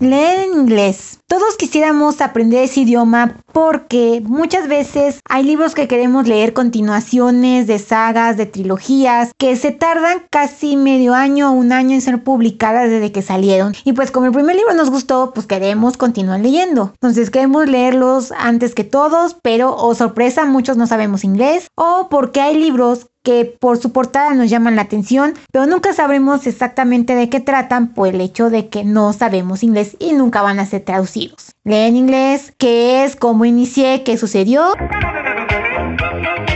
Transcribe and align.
Leer 0.00 0.44
en 0.44 0.60
inglés. 0.60 1.18
Todos 1.26 1.56
quisiéramos 1.56 2.20
aprender 2.20 2.62
ese 2.62 2.82
idioma 2.82 3.42
porque 3.52 4.22
muchas 4.24 4.68
veces 4.68 5.18
hay 5.28 5.42
libros 5.42 5.74
que 5.74 5.88
queremos 5.88 6.28
leer 6.28 6.52
continuaciones 6.52 7.66
de 7.66 7.80
sagas, 7.80 8.36
de 8.36 8.46
trilogías, 8.46 9.32
que 9.36 9.56
se 9.56 9.72
tardan 9.72 10.22
casi 10.30 10.76
medio 10.76 11.14
año 11.14 11.50
o 11.50 11.54
un 11.54 11.72
año 11.72 11.94
en 11.94 12.00
ser 12.00 12.22
publicadas 12.22 12.88
desde 12.88 13.10
que 13.10 13.22
salieron. 13.22 13.74
Y 13.84 13.92
pues 13.92 14.12
como 14.12 14.26
el 14.26 14.32
primer 14.32 14.54
libro 14.54 14.72
nos 14.72 14.88
gustó, 14.88 15.32
pues 15.34 15.48
queremos 15.48 15.96
continuar 15.96 16.38
leyendo. 16.38 16.92
Entonces 16.94 17.30
queremos 17.30 17.68
leerlos 17.68 18.32
antes 18.38 18.76
que 18.76 18.84
todos, 18.84 19.36
pero 19.42 19.70
o 19.74 19.88
oh, 19.88 19.94
sorpresa, 19.96 20.44
muchos 20.44 20.76
no 20.76 20.86
sabemos 20.86 21.24
inglés 21.24 21.66
o 21.74 22.06
porque 22.08 22.40
hay 22.40 22.56
libros 22.56 23.08
que 23.28 23.44
por 23.44 23.76
su 23.76 23.92
portada 23.92 24.32
nos 24.32 24.48
llaman 24.48 24.74
la 24.74 24.80
atención, 24.80 25.34
pero 25.52 25.66
nunca 25.66 25.92
sabremos 25.92 26.46
exactamente 26.46 27.14
de 27.14 27.28
qué 27.28 27.40
tratan 27.40 27.92
por 27.92 28.08
el 28.08 28.22
hecho 28.22 28.48
de 28.48 28.70
que 28.70 28.84
no 28.84 29.12
sabemos 29.12 29.62
inglés 29.62 29.98
y 29.98 30.14
nunca 30.14 30.40
van 30.40 30.58
a 30.58 30.64
ser 30.64 30.82
traducidos. 30.82 31.50
Leen 31.62 31.94
inglés, 31.94 32.54
qué 32.56 33.04
es, 33.04 33.16
cómo 33.16 33.44
inicié, 33.44 34.02
qué 34.02 34.16
sucedió. 34.16 34.72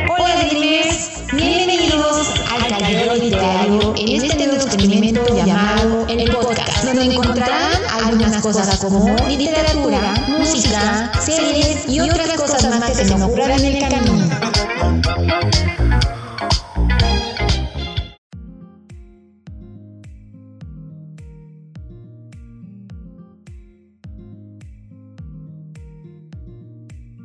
Hola 0.09 0.35
Dreamers, 0.49 1.11
bienvenidos 1.35 2.33
al 2.51 2.67
taller 2.67 3.19
literario 3.23 3.95
en 3.95 4.25
este 4.25 4.47
nuevo 4.47 4.65
experimento 4.65 5.27
llamado 5.45 6.07
el 6.09 6.31
podcast, 6.31 6.87
donde 6.87 7.05
encontrarán 7.05 7.83
algunas 8.03 8.41
cosas 8.41 8.79
como 8.79 9.15
literatura, 9.29 10.15
música, 10.39 11.13
series 11.21 11.87
y 11.87 12.01
otras 12.01 12.33
cosas 12.33 12.81
más 12.81 12.89
que 12.89 12.95
se 12.95 13.15
nos 13.15 13.21
ocurran 13.29 13.61
en 13.61 13.77
el 13.77 13.89
camino. 13.91 14.62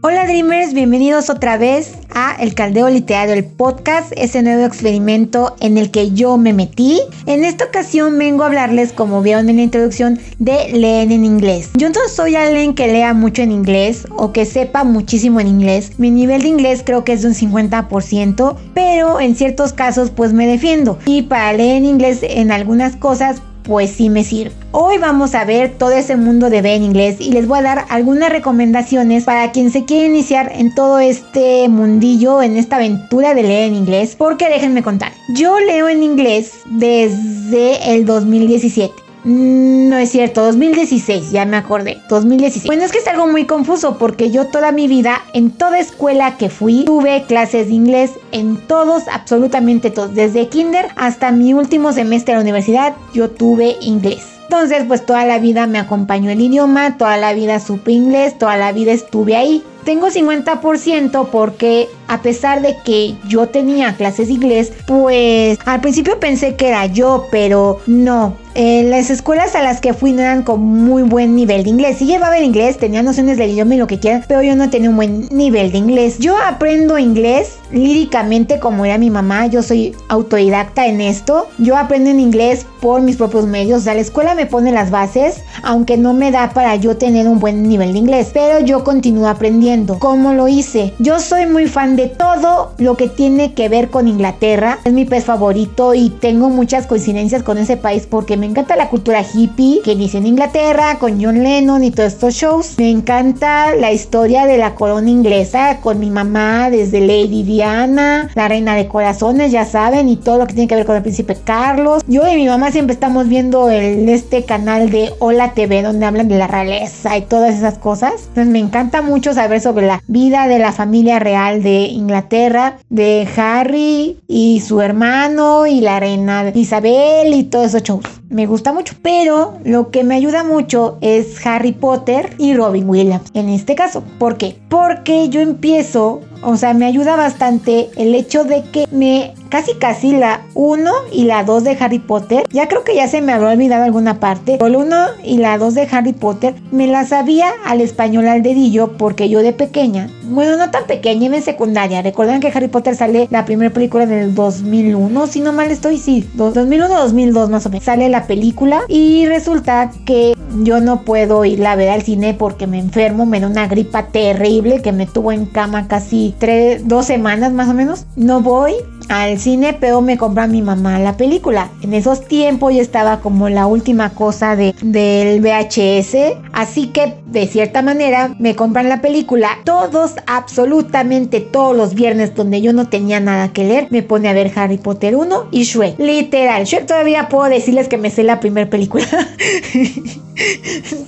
Hola 0.01 0.25
Dreamers, 0.25 0.75
bienvenidos 0.75 1.31
otra 1.31 1.57
vez 1.57 1.93
a 2.13 2.35
El 2.39 2.53
Caldeo 2.53 2.87
Literario, 2.87 3.33
el 3.33 3.43
podcast, 3.43 4.13
ese 4.15 4.43
nuevo 4.43 4.63
experimento 4.63 5.55
en 5.59 5.79
el 5.79 5.89
que 5.89 6.11
yo 6.11 6.37
me 6.37 6.53
metí. 6.53 7.01
En 7.25 7.43
esta 7.43 7.65
ocasión 7.65 8.15
vengo 8.19 8.43
a 8.43 8.45
hablarles, 8.45 8.93
como 8.93 9.23
vieron 9.23 9.49
en 9.49 9.55
la 9.55 9.63
introducción, 9.63 10.19
de 10.37 10.69
leer 10.71 11.11
en 11.11 11.25
inglés. 11.25 11.71
Yo 11.73 11.89
no 11.89 11.95
soy 12.13 12.35
alguien 12.35 12.75
que 12.75 12.85
lea 12.85 13.15
mucho 13.15 13.41
en 13.41 13.51
inglés 13.51 14.05
o 14.15 14.31
que 14.33 14.45
sepa 14.45 14.83
muchísimo 14.83 15.39
en 15.39 15.47
inglés. 15.47 15.93
Mi 15.97 16.11
nivel 16.11 16.43
de 16.43 16.49
inglés 16.49 16.83
creo 16.85 17.03
que 17.03 17.13
es 17.13 17.23
de 17.23 17.29
un 17.29 17.33
50%, 17.33 18.55
pero 18.75 19.19
en 19.19 19.35
ciertos 19.35 19.73
casos 19.73 20.11
pues 20.11 20.31
me 20.31 20.45
defiendo. 20.45 20.99
Y 21.07 21.23
para 21.23 21.53
leer 21.53 21.77
en 21.77 21.85
inglés 21.85 22.19
en 22.21 22.51
algunas 22.51 22.95
cosas 22.95 23.41
pues 23.67 23.91
sí 23.91 24.09
me 24.09 24.23
sirve. 24.23 24.53
Hoy 24.71 24.97
vamos 24.97 25.35
a 25.35 25.43
ver 25.45 25.77
todo 25.77 25.91
ese 25.91 26.15
mundo 26.15 26.49
de 26.49 26.61
B 26.61 26.73
en 26.73 26.83
inglés 26.83 27.17
y 27.19 27.31
les 27.31 27.47
voy 27.47 27.59
a 27.59 27.63
dar 27.63 27.85
algunas 27.89 28.31
recomendaciones 28.31 29.25
para 29.25 29.51
quien 29.51 29.71
se 29.71 29.85
quiere 29.85 30.07
iniciar 30.07 30.51
en 30.55 30.73
todo 30.73 30.99
este 30.99 31.67
mundillo, 31.67 32.41
en 32.41 32.57
esta 32.57 32.77
aventura 32.77 33.33
de 33.33 33.43
leer 33.43 33.67
en 33.67 33.75
inglés, 33.75 34.15
porque 34.17 34.49
déjenme 34.49 34.83
contar. 34.83 35.11
Yo 35.35 35.59
leo 35.59 35.89
en 35.89 36.01
inglés 36.01 36.53
desde 36.65 37.93
el 37.93 38.05
2017. 38.05 39.06
Mm, 39.27 39.89
no 39.89 39.97
es 39.97 40.11
cierto, 40.11 40.41
2016, 40.41 41.31
ya 41.31 41.43
me 41.43 41.57
acordé. 41.57 42.01
2016. 42.07 42.65
Bueno, 42.65 42.85
es 42.85 42.93
que 42.93 42.99
es 42.99 43.07
algo 43.07 43.27
muy 43.27 43.45
confuso 43.45 43.97
porque 43.97 44.31
yo 44.31 44.47
toda 44.47 44.71
mi 44.71 44.87
vida, 44.87 45.21
en 45.33 45.51
toda 45.51 45.79
escuela 45.79 46.37
que 46.37 46.49
fui, 46.49 46.85
tuve 46.85 47.25
clases 47.27 47.67
de 47.67 47.73
inglés 47.73 48.11
en 48.31 48.55
todos, 48.55 49.03
absolutamente 49.11 49.91
todos. 49.91 50.15
Desde 50.15 50.47
kinder 50.47 50.87
hasta 50.95 51.33
mi 51.33 51.53
último 51.53 51.91
semestre 51.91 52.31
de 52.31 52.37
la 52.37 52.43
universidad, 52.43 52.95
yo 53.13 53.29
tuve 53.29 53.75
inglés. 53.81 54.23
Entonces, 54.43 54.85
pues 54.87 55.05
toda 55.05 55.25
la 55.25 55.39
vida 55.39 55.67
me 55.67 55.77
acompañó 55.77 56.31
el 56.31 56.39
idioma, 56.39 56.97
toda 56.97 57.17
la 57.17 57.33
vida 57.33 57.59
supe 57.59 57.91
inglés, 57.91 58.37
toda 58.37 58.55
la 58.55 58.71
vida 58.71 58.93
estuve 58.93 59.35
ahí. 59.35 59.61
Tengo 59.87 60.09
50% 60.09 61.29
porque 61.31 61.87
a 62.09 62.21
pesar 62.21 62.61
de 62.61 62.75
que 62.83 63.15
yo 63.29 63.47
tenía 63.47 63.95
clases 63.95 64.27
de 64.27 64.33
inglés, 64.33 64.73
pues 64.85 65.57
al 65.65 65.79
principio 65.79 66.19
pensé 66.19 66.55
que 66.55 66.67
era 66.67 66.87
yo, 66.87 67.27
pero 67.31 67.79
no. 67.87 68.35
las 68.53 69.09
escuelas 69.09 69.55
a 69.55 69.61
las 69.63 69.79
que 69.79 69.93
fui 69.93 70.11
no 70.11 70.21
eran 70.21 70.43
con 70.43 70.59
muy 70.61 71.03
buen 71.03 71.35
nivel 71.35 71.63
de 71.63 71.69
inglés. 71.69 71.99
Sí 71.99 72.05
llevaba 72.05 72.37
el 72.37 72.43
inglés, 72.43 72.77
tenía 72.77 73.01
nociones 73.01 73.37
del 73.37 73.51
idioma 73.51 73.75
y 73.75 73.77
lo 73.77 73.87
que 73.87 73.97
quieran, 73.97 74.25
pero 74.27 74.41
yo 74.41 74.57
no 74.57 74.69
tenía 74.69 74.89
un 74.89 74.97
buen 74.97 75.29
nivel 75.31 75.71
de 75.71 75.77
inglés. 75.77 76.19
Yo 76.19 76.35
aprendo 76.37 76.97
inglés 76.97 77.57
líricamente 77.71 78.59
como 78.59 78.83
era 78.83 78.97
mi 78.97 79.09
mamá, 79.09 79.47
yo 79.47 79.61
soy 79.61 79.95
autodidacta 80.09 80.87
en 80.87 80.99
esto. 80.99 81.47
Yo 81.59 81.77
aprendo 81.77 82.09
en 82.09 82.19
inglés 82.19 82.65
por 82.81 83.01
mis 83.01 83.15
propios 83.15 83.45
medios. 83.45 83.81
O 83.81 83.83
sea, 83.83 83.93
la 83.93 84.01
escuela 84.01 84.35
me 84.35 84.45
pone 84.45 84.71
las 84.71 84.91
bases, 84.91 85.43
aunque 85.63 85.97
no 85.97 86.13
me 86.13 86.31
da 86.31 86.51
para 86.51 86.75
yo 86.75 86.97
tener 86.97 87.27
un 87.27 87.39
buen 87.39 87.67
nivel 87.67 87.93
de 87.93 87.99
inglés, 87.99 88.31
pero 88.33 88.59
yo 88.59 88.83
continúo 88.83 89.27
aprendiendo. 89.27 89.76
¿Cómo 89.99 90.33
lo 90.33 90.47
hice? 90.47 90.93
Yo 90.97 91.19
soy 91.19 91.45
muy 91.45 91.67
fan 91.67 91.95
de 91.95 92.07
todo 92.07 92.71
lo 92.77 92.97
que 92.97 93.07
tiene 93.07 93.53
que 93.53 93.69
ver 93.69 93.89
con 93.89 94.07
Inglaterra. 94.07 94.79
Es 94.83 94.93
mi 94.93 95.05
pez 95.05 95.25
favorito 95.25 95.93
y 95.93 96.09
tengo 96.09 96.49
muchas 96.49 96.87
coincidencias 96.87 97.43
con 97.43 97.57
ese 97.57 97.77
país 97.77 98.07
porque 98.09 98.37
me 98.37 98.47
encanta 98.47 98.75
la 98.75 98.89
cultura 98.89 99.21
hippie 99.21 99.81
que 99.83 99.91
inició 99.91 100.19
en 100.19 100.27
Inglaterra 100.27 100.97
con 100.99 101.21
John 101.21 101.43
Lennon 101.43 101.83
y 101.83 101.91
todos 101.91 102.13
estos 102.13 102.33
shows. 102.33 102.75
Me 102.77 102.89
encanta 102.89 103.75
la 103.75 103.91
historia 103.91 104.45
de 104.45 104.57
la 104.57 104.73
corona 104.73 105.09
inglesa 105.09 105.79
con 105.81 105.99
mi 105.99 106.09
mamá 106.09 106.69
desde 106.69 107.01
Lady 107.01 107.43
Diana, 107.43 108.29
la 108.33 108.47
reina 108.47 108.75
de 108.75 108.87
corazones, 108.87 109.51
ya 109.51 109.65
saben, 109.65 110.09
y 110.09 110.15
todo 110.15 110.39
lo 110.39 110.47
que 110.47 110.53
tiene 110.53 110.67
que 110.67 110.75
ver 110.75 110.85
con 110.85 110.95
el 110.95 111.01
príncipe 111.03 111.37
Carlos. 111.43 112.03
Yo 112.07 112.27
y 112.27 112.35
mi 112.35 112.47
mamá 112.47 112.71
siempre 112.71 112.93
estamos 112.93 113.27
viendo 113.27 113.69
el, 113.69 114.09
este 114.09 114.43
canal 114.43 114.89
de 114.89 115.13
Hola 115.19 115.53
TV 115.53 115.83
donde 115.83 116.05
hablan 116.05 116.27
de 116.27 116.37
la 116.37 116.47
realeza 116.47 117.17
y 117.17 117.21
todas 117.21 117.55
esas 117.55 117.77
cosas. 117.77 118.13
Entonces 118.29 118.47
me 118.47 118.59
encanta 118.59 119.01
mucho 119.01 119.33
saber 119.33 119.61
sobre 119.61 119.66
la 119.75 120.01
vida 120.07 120.47
de 120.47 120.59
la 120.59 120.71
familia 120.71 121.19
real 121.19 121.63
de 121.63 121.85
Inglaterra 121.85 122.77
de 122.89 123.27
Harry 123.37 124.17
y 124.27 124.61
su 124.61 124.81
hermano 124.81 125.67
y 125.67 125.81
la 125.81 125.99
reina 125.99 126.51
Isabel 126.53 127.33
y 127.33 127.43
todos 127.43 127.67
esos 127.67 127.83
shows. 127.83 128.05
Me 128.29 128.45
gusta 128.45 128.73
mucho, 128.73 128.95
pero 129.01 129.57
lo 129.63 129.89
que 129.89 130.03
me 130.03 130.15
ayuda 130.15 130.43
mucho 130.43 130.97
es 131.01 131.45
Harry 131.45 131.71
Potter 131.71 132.31
y 132.37 132.53
Robin 132.53 132.89
Williams. 132.89 133.29
En 133.33 133.47
este 133.49 133.75
caso, 133.75 134.03
¿por 134.19 134.37
qué? 134.37 134.57
Porque 134.67 135.29
yo 135.29 135.39
empiezo 135.39 136.21
o 136.41 136.55
sea, 136.55 136.73
me 136.73 136.85
ayuda 136.85 137.15
bastante 137.15 137.89
el 137.95 138.13
hecho 138.15 138.43
de 138.43 138.63
que 138.63 138.87
me 138.91 139.33
casi 139.49 139.73
casi 139.75 140.11
la 140.11 140.41
1 140.53 140.91
y 141.11 141.25
la 141.25 141.43
2 141.43 141.63
de 141.63 141.77
Harry 141.79 141.99
Potter, 141.99 142.43
ya 142.51 142.67
creo 142.67 142.83
que 142.83 142.95
ya 142.95 143.07
se 143.07 143.21
me 143.21 143.33
habrá 143.33 143.51
olvidado 143.51 143.83
alguna 143.83 144.19
parte, 144.19 144.57
pero 144.57 144.69
la 144.69 144.77
1 144.77 144.95
y 145.23 145.37
la 145.37 145.57
2 145.57 145.73
de 145.73 145.87
Harry 145.91 146.13
Potter 146.13 146.55
me 146.71 146.87
la 146.87 147.05
sabía 147.05 147.47
al 147.65 147.81
español 147.81 148.27
al 148.27 148.43
dedillo 148.43 148.93
porque 148.97 149.29
yo 149.29 149.41
de 149.41 149.53
pequeña, 149.53 150.09
bueno, 150.23 150.57
no 150.57 150.71
tan 150.71 150.85
pequeña, 150.85 151.27
en 151.27 151.41
secundaria, 151.41 152.01
recuerdan 152.01 152.39
que 152.39 152.47
Harry 152.47 152.67
Potter 152.67 152.95
sale 152.95 153.27
la 153.31 153.45
primera 153.45 153.73
película 153.73 154.03
en 154.03 154.11
el 154.11 154.35
2001, 154.35 155.27
si 155.27 155.41
no 155.41 155.53
mal 155.53 155.71
estoy, 155.71 155.97
sí, 155.97 156.27
2001-2002 156.37 157.49
más 157.49 157.65
o 157.65 157.69
menos, 157.69 157.83
sale 157.83 158.09
la 158.09 158.27
película 158.27 158.83
y 158.87 159.25
resulta 159.25 159.91
que 160.05 160.33
yo 160.63 160.79
no 160.79 161.01
puedo 161.01 161.43
ir 161.45 161.65
a 161.65 161.75
ver 161.75 161.89
al 161.89 162.01
cine 162.01 162.33
porque 162.33 162.67
me 162.67 162.79
enfermo, 162.79 163.25
me 163.25 163.39
da 163.39 163.47
una 163.47 163.67
gripa 163.67 164.07
terrible 164.07 164.81
que 164.81 164.91
me 164.91 165.05
tuvo 165.05 165.31
en 165.31 165.45
cama 165.45 165.87
casi 165.87 166.35
tres, 166.39 166.87
dos 166.87 167.05
semanas 167.05 167.51
más 167.51 167.69
o 167.69 167.73
menos. 167.73 168.05
No 168.15 168.41
voy 168.41 168.73
al 169.09 169.39
cine, 169.39 169.77
pero 169.79 170.01
me 170.01 170.17
compra 170.17 170.47
mi 170.47 170.61
mamá 170.61 170.99
la 170.99 171.17
película. 171.17 171.69
En 171.81 171.93
esos 171.93 172.25
tiempos 172.27 172.73
ya 172.73 172.81
estaba 172.81 173.19
como 173.19 173.49
la 173.49 173.67
última 173.67 174.11
cosa 174.11 174.55
de, 174.55 174.75
del 174.81 175.41
VHS, 175.41 176.37
así 176.53 176.87
que 176.87 177.15
de 177.25 177.47
cierta 177.47 177.81
manera 177.81 178.35
me 178.39 178.55
compran 178.55 178.89
la 178.89 179.01
película. 179.01 179.49
Todos, 179.63 180.15
absolutamente 180.25 181.41
todos 181.41 181.75
los 181.75 181.93
viernes 181.93 182.35
donde 182.35 182.61
yo 182.61 182.73
no 182.73 182.87
tenía 182.87 183.19
nada 183.19 183.53
que 183.53 183.63
leer, 183.63 183.87
me 183.89 184.03
pone 184.03 184.29
a 184.29 184.33
ver 184.33 184.51
Harry 184.55 184.77
Potter 184.77 185.15
1 185.15 185.47
y 185.51 185.63
Shrek. 185.63 185.99
Literal, 185.99 186.65
Shrek 186.65 186.85
todavía 186.85 187.29
puedo 187.29 187.49
decirles 187.49 187.87
que 187.87 187.97
me 187.97 188.09
sé 188.09 188.23
la 188.23 188.39
primera 188.39 188.69
película. 188.69 189.05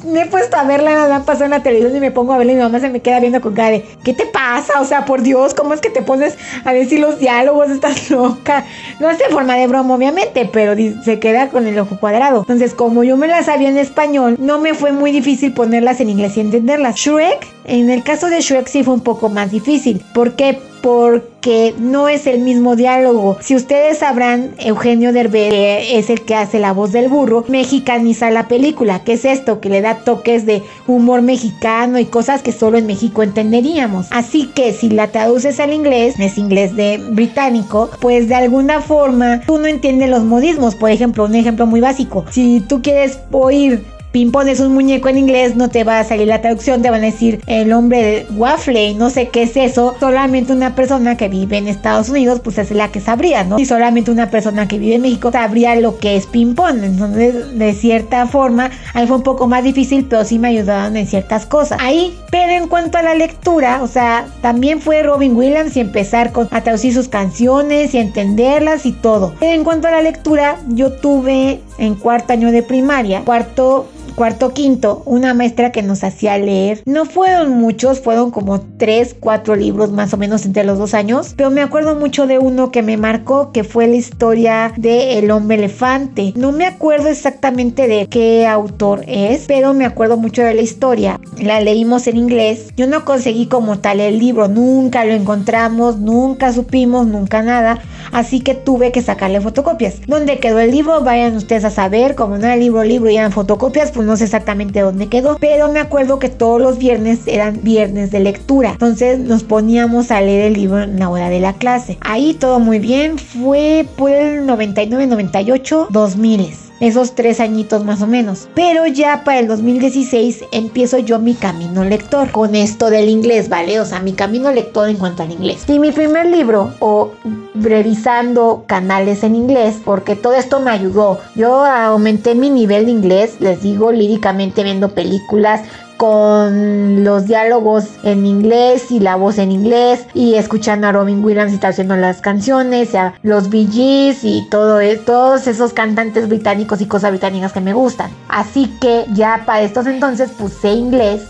me 0.06 0.22
he 0.22 0.26
puesto 0.26 0.58
a 0.58 0.64
verla, 0.64 0.92
nada 0.92 1.23
pasó 1.23 1.44
en 1.46 1.52
la 1.52 1.62
televisión 1.62 1.96
y 1.96 2.00
me 2.00 2.12
pongo 2.12 2.34
a 2.34 2.38
verla 2.38 2.53
y 2.53 2.56
mi 2.56 2.62
mamá 2.62 2.79
se 2.79 2.90
me 2.90 3.02
queda 3.02 3.20
viendo 3.20 3.41
con 3.41 3.53
cara 3.53 3.72
de, 3.72 3.85
¿qué 4.03 4.14
te 4.14 4.26
pasa? 4.26 4.82
O 4.82 4.85
sea, 4.85 5.06
por 5.06 5.22
Dios, 5.22 5.53
¿cómo 5.53 5.73
es 5.73 5.82
que 5.82 5.90
te 5.90 6.02
pones 6.02 6.38
a 6.66 6.73
decir 6.73 7.00
los 7.00 7.20
diálogos? 7.20 7.70
Loca. 8.09 8.66
No 9.00 9.09
de 9.09 9.26
forma 9.30 9.56
de 9.56 9.68
broma, 9.68 9.96
obviamente, 9.96 10.50
pero 10.52 10.74
se 11.03 11.20
queda 11.20 11.50
con 11.50 11.68
el 11.68 11.78
ojo 11.80 11.97
cuadrado. 12.00 12.40
Entonces, 12.41 12.74
como 12.74 13.03
yo 13.03 13.18
me 13.18 13.28
las 13.28 13.46
sabía 13.46 13.70
en 13.70 13.78
español, 13.78 14.36
no 14.40 14.59
me 14.59 14.74
fue 14.74 14.91
muy 14.91 15.12
difícil 15.12 15.53
ponerlas 15.53 16.00
en 16.00 16.09
inglés 16.09 16.38
y 16.38 16.41
entenderlas. 16.41 16.96
Shrek, 16.96 17.47
en 17.66 17.90
el 17.90 18.03
caso 18.03 18.30
de 18.30 18.41
Shrek 18.41 18.68
sí 18.68 18.84
fue 18.84 18.94
un 18.94 19.02
poco 19.02 19.30
más 19.30 19.52
difícil. 19.52 20.03
¿Por 20.14 20.34
qué? 20.34 20.59
Porque 20.81 21.73
no 21.78 22.09
es 22.09 22.28
el 22.28 22.40
mismo 22.40 22.76
diálogo. 22.76 23.37
Si 23.41 23.55
ustedes 23.55 23.99
sabrán, 23.99 24.52
Eugenio 24.59 25.14
Derbez 25.14 25.87
es 25.91 26.09
el 26.09 26.22
que 26.22 26.35
hace 26.35 26.59
la 26.59 26.73
voz 26.73 26.91
del 26.91 27.09
burro, 27.09 27.46
mexicaniza 27.47 28.29
la 28.31 28.47
película. 28.47 29.03
¿Qué 29.03 29.14
es 29.14 29.26
esto? 29.26 29.59
Que 29.59 29.70
le 29.70 29.81
da 29.81 29.99
toques 29.99 30.46
de 30.46 30.64
humor 30.87 31.22
mexicano 31.22 31.99
y 31.99 32.05
cosas 32.05 32.41
que 32.41 32.52
solo 32.52 32.78
en 32.78 32.87
México 32.87 33.23
entenderíamos. 33.23 34.08
Así 34.11 34.47
que 34.47 34.73
si 34.73 34.90
la 34.90 35.08
traduces 35.08 35.59
al 35.59 35.73
inglés, 35.73 36.16
es 36.20 36.37
inglés 36.37 36.76
de 36.76 36.97
británico, 37.11 37.90
pues 37.99 38.28
de 38.28 38.35
alguna 38.35 38.82
forma 38.82 39.41
tú 39.46 39.58
no 39.58 39.67
entiendes 39.67 40.09
los 40.09 40.23
modismos. 40.23 40.75
Por 40.75 40.91
ejemplo, 40.91 41.25
un 41.25 41.35
ejemplo 41.35 41.66
muy 41.66 41.82
básico. 41.82 42.25
Si 42.32 42.59
tú 42.61 42.82
quieres 42.82 43.20
oír 43.32 43.84
Pimpón 44.11 44.50
es 44.50 44.59
un 44.59 44.73
muñeco 44.73 45.08
en 45.09 45.17
inglés, 45.17 45.56
no 45.56 45.70
te 45.70 45.84
va 45.84 46.00
a 46.00 46.03
salir 46.03 46.28
la 46.28 46.41
traducción, 46.41 46.82
te 46.82 46.90
van 46.90 47.02
a 47.02 47.06
decir 47.06 47.41
el 47.46 47.72
hombre 47.73 48.02
de 48.02 48.28
waffle 48.35 48.96
no 48.96 49.09
sé 49.09 49.29
qué 49.29 49.44
es 49.44 49.56
eso. 49.56 49.96
Solamente 50.00 50.52
una 50.53 50.76
persona 50.76 51.17
que 51.17 51.29
vive 51.29 51.58
en 51.58 51.67
Estados 51.67 52.09
Unidos, 52.09 52.40
pues 52.44 52.58
es 52.58 52.72
la 52.72 52.91
que 52.91 53.00
sabría, 53.00 53.44
¿no? 53.44 53.59
Y 53.59 53.66
solamente 53.66 54.11
una 54.11 54.29
persona 54.29 54.67
que 54.67 54.79
vive 54.79 54.96
en 54.96 55.02
México 55.02 55.32
sabría 55.32 55.76
lo 55.76 56.00
que 56.00 56.16
es 56.16 56.28
ping-pong. 56.28 56.84
Entonces, 56.84 57.58
de 57.58 57.73
cierta 57.73 58.26
forma, 58.28 58.72
ahí 58.94 59.06
fue 59.08 59.17
un 59.17 59.23
poco 59.23 59.47
más 59.47 59.64
difícil, 59.64 60.06
pero 60.06 60.26
sí 60.26 60.40
me 60.40 60.50
ayudaron 60.50 60.97
en 60.97 61.08
ciertas 61.08 61.46
cosas. 61.46 61.79
Ahí, 61.82 62.17
pero 62.32 62.52
en 62.52 62.67
cuanto 62.67 62.97
a 62.97 63.03
la 63.03 63.16
lectura, 63.16 63.82
o 63.84 63.88
sea, 63.88 64.28
también 64.41 64.82
fue 64.82 65.03
Robin 65.03 65.35
Williams 65.35 65.76
y 65.78 65.82
empezar 65.82 66.32
con, 66.32 66.47
a 66.52 66.61
traducir 66.61 66.94
sus 66.94 67.08
canciones 67.08 67.94
y 67.94 67.97
entenderlas 67.97 68.85
y 68.85 68.91
todo. 68.91 69.34
Pero 69.40 69.53
en 69.53 69.64
cuanto 69.64 69.88
a 69.88 69.91
la 69.91 70.02
lectura, 70.02 70.58
yo 70.67 70.94
tuve 70.94 71.61
en 71.78 71.96
cuarto 71.96 72.34
año 72.34 72.52
de 72.52 72.64
primaria, 72.64 73.22
cuarto 73.22 73.88
cuarto 74.20 74.54
quinto, 74.54 75.02
una 75.06 75.34
maestra 75.34 75.72
que 75.72 75.82
nos 75.82 76.04
hacía 76.04 76.38
leer. 76.38 76.82
No 76.86 77.06
fueron 77.06 77.52
muchos, 77.52 78.02
fueron 78.02 78.32
como 78.32 78.60
tres, 78.60 79.16
cuatro 79.18 79.56
libros 79.56 79.94
más 79.94 80.14
o 80.14 80.18
menos 80.18 80.46
entre 80.46 80.66
los 80.66 80.78
dos 80.78 80.94
años, 80.94 81.34
pero 81.38 81.50
me 81.52 81.62
acuerdo 81.62 81.96
mucho 81.96 82.28
de 82.28 82.38
uno 82.38 82.70
que 82.70 82.82
me 82.82 82.98
marcó, 82.98 83.54
que 83.54 83.64
fue 83.64 83.88
la 83.88 83.96
historia 83.96 84.74
de 84.76 85.20
El 85.20 85.32
hombre 85.32 85.56
elefante. 85.56 86.34
No 86.36 86.52
me 86.52 86.66
acuerdo 86.66 87.08
exactamente 87.08 87.88
de 87.88 88.08
qué 88.08 88.46
autor 88.46 89.06
es, 89.08 89.46
pero 89.48 89.74
me 89.74 89.86
acuerdo 89.86 90.18
mucho 90.18 90.42
de 90.42 90.54
la 90.54 90.64
historia. 90.64 91.18
La 91.38 91.62
leímos 91.62 92.06
en 92.08 92.18
inglés. 92.18 92.74
Yo 92.76 92.88
no 92.88 93.06
conseguí 93.06 93.48
como 93.48 93.80
tal 93.80 94.02
el 94.02 94.20
libro, 94.20 94.50
nunca 94.50 95.06
lo 95.06 95.14
encontramos, 95.14 95.98
nunca 95.98 96.52
supimos, 96.52 97.08
nunca 97.08 97.42
nada. 97.42 97.80
Así 98.12 98.42
que 98.42 98.56
tuve 98.56 98.92
que 98.92 99.02
sacarle 99.02 99.40
fotocopias. 99.40 100.02
¿Dónde 100.08 100.40
quedó 100.40 100.60
el 100.60 100.72
libro? 100.72 101.02
Vayan 101.06 101.38
ustedes 101.38 101.64
a 101.64 101.70
saber. 101.70 102.16
Como 102.16 102.38
no 102.38 102.46
era 102.48 102.58
libro, 102.58 102.84
libro 102.84 103.10
y 103.10 103.16
eran 103.16 103.32
fotocopias, 103.32 103.92
pues 103.92 104.09
no 104.09 104.17
sé 104.17 104.23
exactamente 104.23 104.79
dónde 104.79 105.08
quedó, 105.08 105.38
pero 105.40 105.72
me 105.72 105.79
acuerdo 105.79 106.17
que 106.17 106.29
todos 106.29 106.59
los 106.59 106.79
viernes 106.79 107.20
eran 107.28 107.59
viernes 107.61 108.09
de 108.09 108.20
lectura. 108.20 108.72
Entonces 108.72 109.20
nos 109.20 109.44
poníamos 109.44 110.09
a 110.09 110.20
leer 110.20 110.46
el 110.46 110.53
libro 110.53 110.82
en 110.82 110.97
la 110.97 111.09
hora 111.09 111.29
de 111.29 111.40
la 111.40 111.53
clase. 111.53 112.00
Ahí 112.02 112.34
todo 112.34 112.59
muy 112.59 112.79
bien, 112.79 113.20
fue 113.20 113.85
por 113.97 114.09
el 114.09 114.47
99, 114.47 115.06
98, 115.06 115.90
2000 115.91 116.70
esos 116.79 117.16
tres 117.16 117.40
añitos 117.40 117.84
más 117.84 118.02
o 118.02 118.08
menos. 118.08 118.47
Pero 118.56 118.88
ya 118.88 119.23
para 119.23 119.40
el 119.40 119.47
2016 119.47 120.46
empiezo 120.52 120.97
yo 120.97 121.20
mi 121.20 121.34
camino 121.34 121.84
lector 121.84 122.32
con 122.32 122.56
esto 122.56 122.90
del 122.90 123.09
inglés, 123.09 123.50
¿vale? 123.50 123.79
O 123.79 123.85
sea, 123.85 124.00
mi 124.00 124.14
camino 124.14 124.52
lector 124.52 124.90
en 124.90 124.97
cuanto 124.97 125.23
al 125.23 125.32
inglés. 125.32 125.64
Y 125.67 125.79
mi 125.79 125.91
primer 125.91 126.28
libro, 126.28 126.73
o 126.79 127.11
revisando 127.56 128.64
canales 128.67 129.23
en 129.23 129.35
inglés, 129.35 129.76
porque 129.84 130.16
todo 130.16 130.34
esto 130.34 130.59
me 130.59 130.72
ayudó. 130.72 131.20
Yo 131.35 131.66
aumenté 131.66 132.35
mi 132.35 132.50
nivel 132.50 132.85
de 132.85 132.91
inglés, 132.91 133.38
les 133.40 133.61
digo, 133.61 133.89
líricamente 133.91 134.64
viendo 134.64 134.90
películas, 134.90 135.62
con 136.00 137.03
los 137.03 137.26
diálogos 137.26 137.86
en 138.03 138.26
inglés 138.26 138.90
y 138.90 139.02
la 139.02 139.18
voz 139.18 139.38
en 139.38 139.52
inglés 139.52 140.06
y 140.14 140.36
escuchando 140.36 140.88
a 140.88 140.94
Robin 140.94 141.22
Williams 141.22 141.52
y 141.52 141.66
haciendo 141.66 141.97
las 141.97 142.22
canciones, 142.22 142.96
a 142.96 143.16
los 143.22 143.50
Bee 143.50 143.68
Gees 143.70 144.24
y 144.24 144.47
todo, 144.50 144.80
e, 144.80 144.96
todos 144.96 145.46
esos 145.47 145.74
cantantes 145.74 146.30
británicos 146.30 146.80
y 146.80 146.86
cosas 146.86 147.12
británicas 147.12 147.52
que 147.52 147.59
me 147.59 147.74
gustan. 147.74 148.12
Así 148.30 148.68
que 148.80 149.08
ya 149.14 149.44
para 149.46 149.62
estos 149.62 149.88
entonces 149.88 150.32
puse 150.32 150.72
inglés 150.72 151.22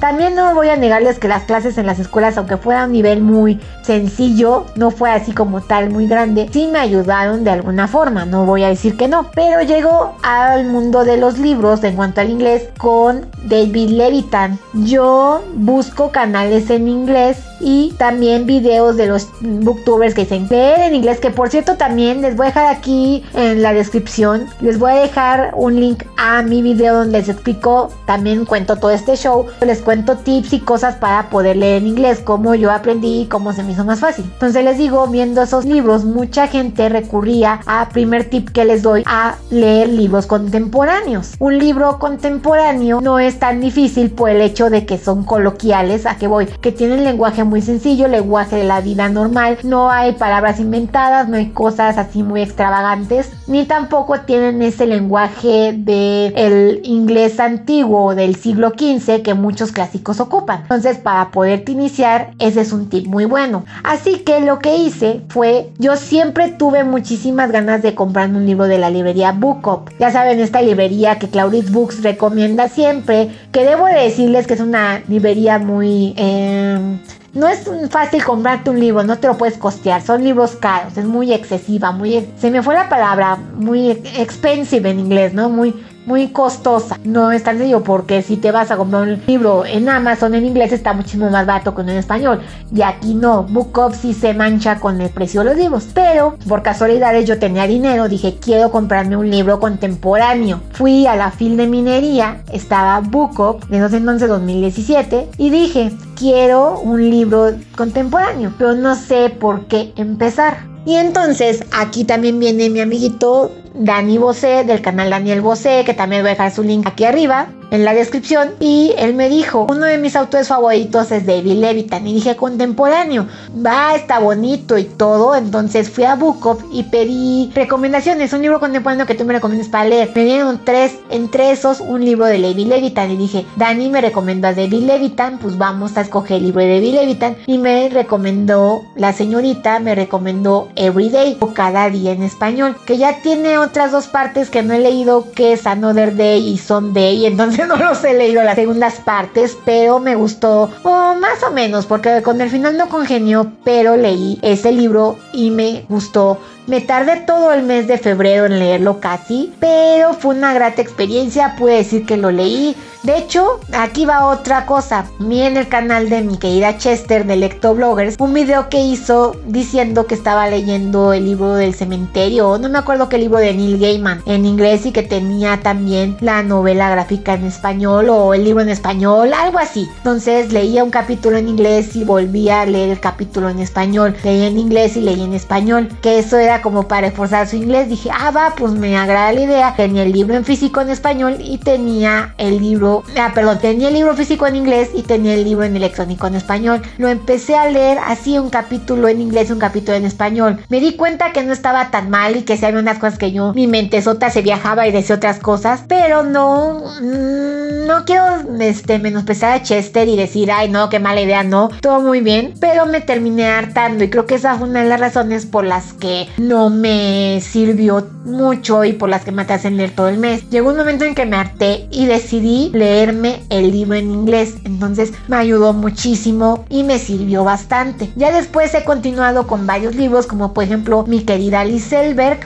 También 0.00 0.34
no 0.34 0.54
voy 0.54 0.68
a 0.68 0.76
negarles 0.76 1.18
que 1.18 1.28
las 1.28 1.44
clases 1.44 1.78
en 1.78 1.86
las 1.86 1.98
escuelas, 1.98 2.36
aunque 2.36 2.58
fuera 2.58 2.82
a 2.82 2.84
un 2.84 2.92
nivel 2.92 3.22
muy 3.22 3.58
sencillo, 3.82 4.66
no 4.74 4.90
fue 4.90 5.10
así 5.10 5.32
como 5.32 5.62
tal 5.62 5.88
muy 5.88 6.06
grande, 6.06 6.48
sí 6.52 6.68
me 6.70 6.78
ayudaron 6.78 7.42
de 7.42 7.50
alguna 7.50 7.88
forma, 7.88 8.26
no 8.26 8.44
voy 8.44 8.64
a 8.64 8.68
decir 8.68 8.98
que 8.98 9.08
no. 9.08 9.30
Pero 9.34 9.62
llego 9.62 10.16
al 10.22 10.66
mundo 10.66 11.04
de 11.04 11.16
los 11.16 11.38
libros 11.38 11.82
en 11.84 11.96
cuanto 11.96 12.20
al 12.20 12.30
inglés 12.30 12.68
con 12.76 13.24
David 13.44 13.90
Levitan. 13.90 14.58
Yo 14.74 15.42
busco 15.54 16.10
canales 16.10 16.68
en 16.68 16.88
inglés 16.88 17.38
y 17.60 17.94
también 17.96 18.44
videos 18.44 18.98
de 18.98 19.06
los 19.06 19.28
booktubers 19.40 20.14
que 20.14 20.22
dicen 20.22 20.46
leer 20.50 20.80
en 20.80 20.94
inglés, 20.94 21.18
que 21.18 21.30
por 21.30 21.48
cierto 21.48 21.76
también 21.76 22.20
les 22.20 22.36
voy 22.36 22.46
a 22.46 22.48
dejar 22.48 22.66
aquí 22.66 23.24
en 23.32 23.62
la 23.62 23.72
descripción, 23.72 24.46
les 24.60 24.78
voy 24.78 24.92
a 24.92 24.96
dejar 24.96 25.52
un 25.54 25.80
link 25.80 26.04
a 26.18 26.42
mi 26.42 26.60
video 26.60 26.96
donde 26.96 27.18
les 27.18 27.30
explico, 27.30 27.88
también 28.06 28.44
cuento 28.44 28.76
todo 28.76 28.90
este 28.90 29.16
show 29.16 29.45
les 29.64 29.80
cuento 29.80 30.16
tips 30.16 30.52
y 30.52 30.60
cosas 30.60 30.96
para 30.96 31.28
poder 31.30 31.56
leer 31.56 31.82
en 31.82 31.88
inglés, 31.88 32.20
cómo 32.24 32.54
yo 32.54 32.70
aprendí 32.70 33.22
y 33.22 33.26
cómo 33.26 33.52
se 33.52 33.62
me 33.62 33.72
hizo 33.72 33.84
más 33.84 34.00
fácil. 34.00 34.24
Entonces 34.24 34.64
les 34.64 34.78
digo, 34.78 35.06
viendo 35.06 35.42
esos 35.42 35.64
libros, 35.64 36.04
mucha 36.04 36.46
gente 36.48 36.88
recurría 36.88 37.60
a 37.66 37.88
primer 37.88 38.28
tip 38.28 38.50
que 38.50 38.64
les 38.64 38.82
doy 38.82 39.02
a 39.06 39.36
leer 39.50 39.88
libros 39.88 40.26
contemporáneos. 40.26 41.34
Un 41.38 41.58
libro 41.58 41.98
contemporáneo 41.98 43.00
no 43.00 43.18
es 43.18 43.38
tan 43.38 43.60
difícil 43.60 44.10
por 44.10 44.30
el 44.30 44.40
hecho 44.40 44.70
de 44.70 44.86
que 44.86 44.98
son 44.98 45.24
coloquiales, 45.24 46.06
a 46.06 46.16
que 46.16 46.26
voy, 46.26 46.46
que 46.46 46.72
tienen 46.72 47.04
lenguaje 47.04 47.44
muy 47.44 47.62
sencillo, 47.62 48.08
lenguaje 48.08 48.56
de 48.56 48.64
la 48.64 48.80
vida 48.80 49.08
normal, 49.08 49.58
no 49.62 49.90
hay 49.90 50.12
palabras 50.12 50.60
inventadas, 50.60 51.28
no 51.28 51.36
hay 51.36 51.50
cosas 51.50 51.98
así 51.98 52.22
muy 52.22 52.42
extravagantes, 52.42 53.30
ni 53.46 53.64
tampoco 53.64 54.20
tienen 54.20 54.62
ese 54.62 54.86
lenguaje 54.86 55.74
del 55.76 56.32
el 56.36 56.80
inglés 56.84 57.40
antiguo 57.40 58.14
del 58.14 58.36
siglo 58.36 58.70
XV 58.70 59.22
que 59.22 59.34
muchos 59.36 59.72
clásicos 59.72 60.20
ocupan. 60.20 60.62
Entonces, 60.62 60.98
para 60.98 61.30
poderte 61.30 61.72
iniciar, 61.72 62.30
ese 62.38 62.60
es 62.62 62.72
un 62.72 62.88
tip 62.88 63.06
muy 63.06 63.24
bueno. 63.24 63.64
Así 63.84 64.18
que 64.18 64.40
lo 64.40 64.58
que 64.58 64.76
hice 64.76 65.22
fue, 65.28 65.70
yo 65.78 65.96
siempre 65.96 66.48
tuve 66.48 66.84
muchísimas 66.84 67.50
ganas 67.50 67.82
de 67.82 67.94
comprarme 67.94 68.38
un 68.38 68.46
libro 68.46 68.66
de 68.66 68.78
la 68.78 68.90
librería 68.90 69.32
Bookop. 69.32 69.90
Ya 69.98 70.10
saben, 70.10 70.40
esta 70.40 70.62
librería 70.62 71.18
que 71.18 71.28
Claudis 71.28 71.70
Books 71.72 72.02
recomienda 72.02 72.68
siempre, 72.68 73.30
que 73.52 73.64
debo 73.64 73.86
de 73.86 73.94
decirles 73.94 74.46
que 74.46 74.54
es 74.54 74.60
una 74.60 75.02
librería 75.08 75.58
muy... 75.58 76.14
Em, 76.16 76.98
no 77.34 77.48
es 77.48 77.68
fácil 77.90 78.24
comprarte 78.24 78.70
un 78.70 78.80
libro, 78.80 79.04
no 79.04 79.18
te 79.18 79.26
lo 79.26 79.36
puedes 79.36 79.58
costear, 79.58 80.00
son 80.00 80.24
libros 80.24 80.56
caros, 80.56 80.96
es 80.96 81.04
muy 81.04 81.34
excesiva, 81.34 81.92
muy... 81.92 82.26
Se 82.38 82.50
me 82.50 82.62
fue 82.62 82.74
la 82.74 82.88
palabra, 82.88 83.36
muy 83.36 83.90
expensive 83.90 84.88
en 84.88 85.00
inglés, 85.00 85.34
¿no? 85.34 85.50
Muy 85.50 85.74
muy 86.06 86.28
costosa. 86.28 86.98
No 87.04 87.32
es 87.32 87.42
tan 87.42 87.58
sencillo 87.58 87.82
porque 87.82 88.22
si 88.22 88.36
te 88.36 88.52
vas 88.52 88.70
a 88.70 88.76
comprar 88.76 89.02
un 89.02 89.20
libro 89.26 89.66
en 89.66 89.88
Amazon 89.88 90.34
en 90.34 90.46
inglés 90.46 90.72
está 90.72 90.92
muchísimo 90.92 91.28
más 91.28 91.46
barato 91.46 91.74
que 91.74 91.82
en 91.82 91.90
español. 91.90 92.40
Y 92.74 92.82
aquí 92.82 93.14
no, 93.14 93.42
BookUp 93.42 93.92
sí 93.92 94.14
se 94.14 94.32
mancha 94.32 94.78
con 94.80 95.00
el 95.00 95.10
precio 95.10 95.40
de 95.40 95.46
los 95.46 95.56
libros. 95.56 95.88
Pero 95.92 96.36
por 96.48 96.62
casualidades 96.62 97.26
yo 97.26 97.38
tenía 97.38 97.66
dinero, 97.66 98.08
dije 98.08 98.38
quiero 98.40 98.70
comprarme 98.70 99.16
un 99.16 99.30
libro 99.30 99.60
contemporáneo. 99.60 100.60
Fui 100.72 101.06
a 101.06 101.16
la 101.16 101.30
fil 101.30 101.56
de 101.56 101.66
minería, 101.66 102.42
estaba 102.52 103.00
BookUp, 103.00 103.64
de 103.66 103.76
entonces 103.76 104.28
2017, 104.28 105.28
y 105.38 105.50
dije 105.50 105.92
quiero 106.16 106.80
un 106.80 107.10
libro 107.10 107.52
contemporáneo, 107.76 108.52
pero 108.58 108.74
no 108.74 108.96
sé 108.96 109.30
por 109.30 109.66
qué 109.66 109.92
empezar. 109.96 110.58
Y 110.84 110.94
entonces 110.94 111.64
aquí 111.72 112.04
también 112.04 112.38
viene 112.38 112.70
mi 112.70 112.80
amiguito 112.80 113.52
Dani 113.74 114.18
Bosé 114.18 114.64
del 114.64 114.80
canal 114.80 115.10
Daniel 115.10 115.42
Bosé, 115.42 115.84
que 115.84 115.94
también 115.94 116.22
voy 116.22 116.30
a 116.30 116.32
dejar 116.32 116.52
su 116.52 116.62
link 116.62 116.86
aquí 116.86 117.04
arriba 117.04 117.48
en 117.70 117.84
la 117.84 117.94
descripción 117.94 118.50
y 118.60 118.94
él 118.98 119.14
me 119.14 119.28
dijo, 119.28 119.66
uno 119.68 119.86
de 119.86 119.98
mis 119.98 120.16
autores 120.16 120.48
favoritos 120.48 121.10
es 121.10 121.26
David 121.26 121.54
Levitan 121.54 122.06
y 122.06 122.14
dije 122.14 122.36
contemporáneo, 122.36 123.26
va, 123.64 123.94
está 123.94 124.18
bonito 124.18 124.78
y 124.78 124.84
todo, 124.84 125.34
entonces 125.34 125.90
fui 125.90 126.04
a 126.04 126.14
Bookop 126.14 126.60
y 126.72 126.84
pedí 126.84 127.50
recomendaciones, 127.54 128.32
un 128.32 128.42
libro 128.42 128.60
contemporáneo 128.60 129.06
que 129.06 129.14
tú 129.14 129.24
me 129.24 129.32
recomiendas 129.32 129.68
para 129.68 129.88
leer. 129.88 130.12
Me 130.14 130.24
dieron 130.24 130.60
tres, 130.64 130.96
entre 131.10 131.50
esos 131.50 131.80
un 131.80 132.04
libro 132.04 132.26
de 132.26 132.40
David 132.40 132.66
Levitan 132.66 133.10
y 133.10 133.16
dije, 133.16 133.46
Dani 133.56 133.90
me 133.90 134.00
recomendó 134.00 134.48
a 134.48 134.52
David 134.54 134.84
Levitan, 134.84 135.38
pues 135.38 135.58
vamos 135.58 135.96
a 135.96 136.02
escoger 136.02 136.38
el 136.38 136.44
libro 136.44 136.60
de 136.60 136.74
David 136.74 136.94
Levitan 136.94 137.36
y 137.46 137.58
me 137.58 137.88
recomendó, 137.88 138.82
la 138.94 139.12
señorita 139.12 139.78
me 139.80 139.94
recomendó 139.94 140.68
Everyday 140.76 141.36
o 141.40 141.52
cada 141.52 141.90
día 141.90 142.12
en 142.12 142.22
español, 142.22 142.76
que 142.86 142.98
ya 142.98 143.20
tiene 143.22 143.58
otras 143.58 143.92
dos 143.92 144.06
partes 144.06 144.50
que 144.50 144.62
no 144.62 144.74
he 144.74 144.78
leído 144.78 145.32
que 145.32 145.52
es 145.52 145.66
Another 145.66 146.14
Day 146.14 146.48
y 146.48 146.58
Sunday, 146.58 147.26
entonces 147.26 147.55
no 147.64 147.76
los 147.76 148.04
he 148.04 148.12
leído 148.12 148.42
las 148.42 148.56
segundas 148.56 149.00
partes, 149.04 149.56
pero 149.64 149.98
me 149.98 150.14
gustó 150.14 150.70
o 150.82 151.14
más 151.14 151.42
o 151.42 151.50
menos, 151.50 151.86
porque 151.86 152.22
con 152.22 152.40
el 152.40 152.50
final 152.50 152.76
no 152.76 152.88
congenió, 152.88 153.52
pero 153.64 153.96
leí 153.96 154.38
ese 154.42 154.72
libro 154.72 155.16
y 155.32 155.50
me 155.50 155.84
gustó. 155.88 156.38
Me 156.66 156.80
tardé 156.80 157.20
todo 157.20 157.52
el 157.52 157.62
mes 157.62 157.86
de 157.86 157.96
febrero 157.96 158.46
en 158.46 158.58
leerlo 158.58 158.98
casi, 158.98 159.52
pero 159.60 160.14
fue 160.14 160.34
una 160.34 160.52
grata 160.52 160.82
experiencia, 160.82 161.54
pude 161.56 161.76
decir 161.76 162.04
que 162.04 162.16
lo 162.16 162.32
leí 162.32 162.74
de 163.06 163.18
hecho, 163.18 163.60
aquí 163.72 164.04
va 164.04 164.26
otra 164.26 164.66
cosa. 164.66 165.06
Vi 165.20 165.42
en 165.42 165.56
el 165.56 165.68
canal 165.68 166.08
de 166.08 166.22
mi 166.22 166.38
querida 166.38 166.76
Chester 166.76 167.24
de 167.24 167.36
Lectobloggers 167.36 168.16
un 168.18 168.34
video 168.34 168.68
que 168.68 168.80
hizo 168.80 169.36
diciendo 169.46 170.08
que 170.08 170.16
estaba 170.16 170.48
leyendo 170.48 171.12
el 171.12 171.26
libro 171.26 171.54
del 171.54 171.72
cementerio, 171.72 172.58
no 172.58 172.68
me 172.68 172.78
acuerdo 172.78 173.08
qué 173.08 173.18
libro 173.18 173.38
de 173.38 173.54
Neil 173.54 173.78
Gaiman 173.78 174.22
en 174.26 174.44
inglés 174.44 174.86
y 174.86 174.90
que 174.90 175.04
tenía 175.04 175.60
también 175.60 176.16
la 176.20 176.42
novela 176.42 176.90
gráfica 176.90 177.34
en 177.34 177.44
español 177.44 178.08
o 178.10 178.34
el 178.34 178.42
libro 178.42 178.62
en 178.62 178.70
español, 178.70 179.32
algo 179.34 179.60
así. 179.60 179.88
Entonces 179.98 180.52
leía 180.52 180.82
un 180.82 180.90
capítulo 180.90 181.36
en 181.36 181.48
inglés 181.48 181.94
y 181.94 182.02
volvía 182.02 182.62
a 182.62 182.66
leer 182.66 182.90
el 182.90 182.98
capítulo 182.98 183.48
en 183.50 183.60
español. 183.60 184.16
Leía 184.24 184.48
en 184.48 184.58
inglés 184.58 184.96
y 184.96 185.02
leía 185.02 185.24
en 185.24 185.34
español. 185.34 185.88
Que 186.02 186.18
eso 186.18 186.38
era 186.38 186.55
como 186.62 186.88
para 186.88 187.08
reforzar 187.08 187.46
su 187.46 187.56
inglés. 187.56 187.88
Dije, 187.88 188.10
ah, 188.12 188.30
va, 188.30 188.54
pues 188.56 188.72
me 188.72 188.96
agrada 188.96 189.32
la 189.32 189.40
idea. 189.40 189.74
Tenía 189.76 190.02
el 190.02 190.12
libro 190.12 190.34
en 190.34 190.44
físico 190.44 190.80
en 190.80 190.90
español 190.90 191.36
y 191.40 191.58
tenía 191.58 192.34
el 192.38 192.58
libro, 192.58 193.04
ah, 193.18 193.32
perdón, 193.34 193.58
tenía 193.58 193.88
el 193.88 193.94
libro 193.94 194.14
físico 194.14 194.46
en 194.46 194.56
inglés 194.56 194.90
y 194.94 195.02
tenía 195.02 195.34
el 195.34 195.44
libro 195.44 195.64
en 195.64 195.76
electrónico 195.76 196.26
en 196.26 196.36
español. 196.36 196.82
Lo 196.98 197.08
empecé 197.08 197.56
a 197.56 197.68
leer 197.68 197.98
así 198.04 198.38
un 198.38 198.50
capítulo 198.50 199.08
en 199.08 199.20
inglés 199.20 199.50
y 199.50 199.52
un 199.52 199.58
capítulo 199.58 199.96
en 199.96 200.04
español. 200.04 200.60
Me 200.68 200.80
di 200.80 200.96
cuenta 200.96 201.32
que 201.32 201.42
no 201.42 201.52
estaba 201.52 201.90
tan 201.90 202.10
mal 202.10 202.36
y 202.36 202.42
que 202.42 202.56
se 202.56 202.66
había 202.66 202.80
unas 202.80 202.98
cosas 202.98 203.18
que 203.18 203.32
yo, 203.32 203.52
mi 203.54 203.66
mente 203.66 204.02
sota 204.02 204.30
se 204.30 204.42
viajaba 204.42 204.86
y 204.86 204.92
decía 204.92 205.16
otras 205.16 205.38
cosas, 205.38 205.84
pero 205.88 206.22
no, 206.22 206.82
mm, 207.00 207.86
no 207.86 208.04
quiero 208.04 208.26
este, 208.60 208.98
menospreciar 208.98 209.52
a 209.52 209.62
Chester 209.62 210.08
y 210.08 210.16
decir, 210.16 210.50
ay, 210.50 210.68
no, 210.68 210.88
qué 210.88 210.98
mala 210.98 211.20
idea, 211.20 211.42
no, 211.42 211.70
todo 211.80 212.00
muy 212.00 212.20
bien, 212.20 212.54
pero 212.60 212.86
me 212.86 213.00
terminé 213.00 213.46
hartando 213.48 214.04
y 214.04 214.10
creo 214.10 214.26
que 214.26 214.36
esa 214.36 214.56
fue 214.56 214.68
una 214.68 214.82
de 214.82 214.88
las 214.88 215.00
razones 215.00 215.46
por 215.46 215.64
las 215.64 215.92
que 215.92 216.28
no 216.48 216.70
me 216.70 217.40
sirvió 217.40 218.06
mucho 218.24 218.84
y 218.84 218.92
por 218.92 219.08
las 219.08 219.24
que 219.24 219.32
me 219.32 219.42
atrasé 219.42 219.70
leer 219.70 219.90
todo 219.90 220.08
el 220.08 220.18
mes. 220.18 220.48
Llegó 220.50 220.70
un 220.70 220.76
momento 220.76 221.04
en 221.04 221.14
que 221.14 221.26
me 221.26 221.36
harté 221.36 221.86
y 221.90 222.06
decidí 222.06 222.70
leerme 222.72 223.42
el 223.50 223.70
libro 223.70 223.96
en 223.96 224.10
inglés, 224.10 224.54
entonces 224.64 225.12
me 225.28 225.36
ayudó 225.36 225.72
muchísimo 225.72 226.64
y 226.68 226.82
me 226.82 226.98
sirvió 226.98 227.44
bastante. 227.44 228.10
Ya 228.16 228.32
después 228.32 228.74
he 228.74 228.84
continuado 228.84 229.46
con 229.46 229.66
varios 229.66 229.94
libros, 229.94 230.26
como 230.26 230.52
por 230.52 230.64
ejemplo 230.64 231.04
mi 231.06 231.20
querida 231.20 231.60
Alice 231.60 231.96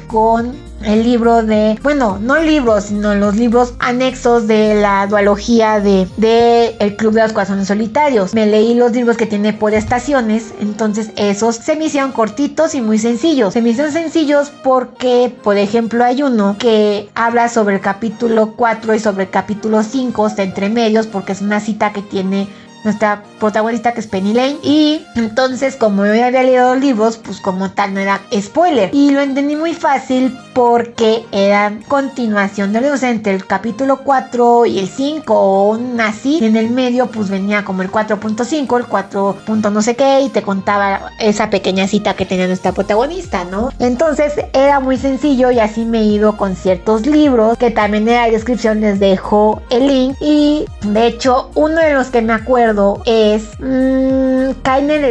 con 0.06 0.69
el 0.84 1.02
libro 1.02 1.42
de, 1.42 1.78
bueno, 1.82 2.18
no 2.20 2.38
libros, 2.38 2.84
sino 2.84 3.14
los 3.14 3.36
libros 3.36 3.74
anexos 3.78 4.46
de 4.46 4.74
la 4.74 5.06
dualogía 5.06 5.80
de, 5.80 6.08
de 6.16 6.76
El 6.78 6.96
Club 6.96 7.14
de 7.14 7.22
los 7.22 7.32
Corazones 7.32 7.68
Solitarios. 7.68 8.34
Me 8.34 8.46
leí 8.46 8.74
los 8.74 8.92
libros 8.92 9.16
que 9.16 9.26
tiene 9.26 9.52
por 9.52 9.74
estaciones, 9.74 10.54
entonces 10.60 11.10
esos 11.16 11.56
se 11.56 11.76
me 11.76 11.86
hicieron 11.86 12.12
cortitos 12.12 12.74
y 12.74 12.80
muy 12.80 12.98
sencillos. 12.98 13.52
Se 13.52 13.62
me 13.62 13.70
hicieron 13.70 13.92
sencillos 13.92 14.50
porque, 14.62 15.34
por 15.42 15.58
ejemplo, 15.58 16.04
hay 16.04 16.22
uno 16.22 16.56
que 16.58 17.10
habla 17.14 17.48
sobre 17.48 17.76
el 17.76 17.80
capítulo 17.80 18.54
4 18.56 18.94
y 18.94 18.98
sobre 18.98 19.24
el 19.24 19.30
capítulo 19.30 19.82
5, 19.82 20.26
está 20.26 20.42
entre 20.42 20.70
medios, 20.70 21.06
porque 21.06 21.32
es 21.32 21.42
una 21.42 21.60
cita 21.60 21.92
que 21.92 22.02
tiene 22.02 22.48
nuestra 22.84 23.22
protagonista 23.38 23.92
que 23.92 24.00
es 24.00 24.06
Penny 24.06 24.32
Lane. 24.32 24.58
Y 24.62 25.04
entonces, 25.16 25.76
como 25.76 26.04
yo 26.06 26.12
había 26.12 26.42
leído 26.42 26.74
los 26.74 26.82
libros, 26.82 27.16
pues 27.18 27.40
como 27.40 27.70
tal 27.70 27.94
no 27.94 28.00
era 28.00 28.20
spoiler. 28.38 28.90
Y 28.92 29.10
lo 29.10 29.20
entendí 29.20 29.56
muy 29.56 29.74
fácil 29.74 30.36
porque 30.54 31.24
eran 31.32 31.82
continuación 31.82 32.72
de 32.72 32.80
los 32.80 33.02
entre 33.02 33.34
el 33.34 33.46
capítulo 33.46 33.98
4 33.98 34.66
y 34.66 34.78
el 34.80 34.88
5 34.88 35.34
o 35.34 35.70
un 35.70 36.00
así. 36.00 36.38
En 36.42 36.56
el 36.56 36.70
medio, 36.70 37.06
pues 37.06 37.30
venía 37.30 37.64
como 37.64 37.82
el 37.82 37.90
4.5, 37.90 38.78
el 38.78 38.86
4. 38.86 39.36
no 39.70 39.82
sé 39.82 39.96
qué, 39.96 40.20
y 40.22 40.28
te 40.28 40.42
contaba 40.42 41.10
esa 41.18 41.50
pequeña 41.50 41.86
cita 41.86 42.14
que 42.14 42.26
tenía 42.26 42.46
nuestra 42.46 42.72
protagonista, 42.72 43.44
¿no? 43.44 43.70
Entonces 43.78 44.34
era 44.52 44.80
muy 44.80 44.96
sencillo 44.96 45.50
y 45.50 45.60
así 45.60 45.84
me 45.84 46.00
he 46.00 46.04
ido 46.04 46.36
con 46.36 46.56
ciertos 46.56 47.06
libros 47.06 47.56
que 47.58 47.70
también 47.70 48.08
en 48.08 48.14
la 48.14 48.30
descripción 48.30 48.80
les 48.80 49.00
dejo 49.00 49.62
el 49.70 49.86
link. 49.86 50.16
Y 50.20 50.66
de 50.82 51.06
hecho, 51.06 51.50
uno 51.54 51.80
de 51.80 51.94
los 51.94 52.08
que 52.08 52.22
me 52.22 52.32
acuerdo 52.32 52.69
es 53.04 53.48
mmm, 53.58 54.52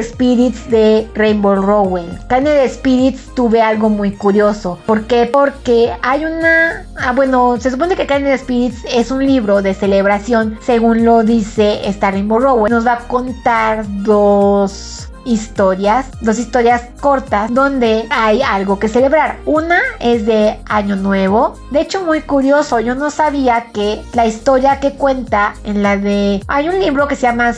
Spirits 0.01 0.70
de 0.70 1.08
Rainbow 1.16 1.56
Rowell. 1.56 2.08
Kind 2.30 2.48
Spirits 2.68 3.34
tuve 3.36 3.62
algo 3.62 3.89
muy 3.89 4.12
curioso. 4.12 4.80
¿Por 4.86 5.04
qué? 5.06 5.30
Porque 5.32 5.92
hay 6.01 6.25
una... 6.25 6.86
Ah, 6.98 7.13
bueno, 7.13 7.58
se 7.60 7.72
supone 7.72 7.96
que 7.96 8.08
Kind 8.08 8.28
Spirits 8.38 8.84
es 8.92 9.12
un 9.12 9.25
libro 9.25 9.62
de 9.62 9.74
celebración, 9.74 10.58
según 10.62 11.06
lo 11.06 11.24
dice 11.24 11.88
esta 11.88 12.12
Rainbow 12.12 12.39
Rowell. 12.39 12.72
Nos 12.72 12.86
va 12.86 12.94
a 12.94 13.08
contar 13.08 13.86
dos 14.04 15.09
historias, 15.26 16.08
dos 16.22 16.40
historias 16.40 16.84
cortas 17.00 17.54
donde 17.54 18.08
hay 18.10 18.42
algo 18.42 18.80
que 18.80 18.88
celebrar. 18.88 19.40
Una 19.46 19.80
es 20.00 20.26
de 20.26 20.60
Año 20.66 20.96
Nuevo. 20.96 21.56
De 21.72 21.82
hecho, 21.82 22.04
muy 22.04 22.22
curioso, 22.22 22.80
yo 22.80 22.96
no 22.96 23.12
sabía 23.12 23.68
que 23.74 24.02
la 24.14 24.26
historia 24.26 24.80
que 24.80 24.94
cuenta 24.94 25.54
en 25.64 25.84
la 25.84 25.98
de... 25.98 26.44
Hay 26.48 26.70
un 26.70 26.80
libro 26.80 27.08
que 27.08 27.16
se 27.16 27.24
llama 27.24 27.54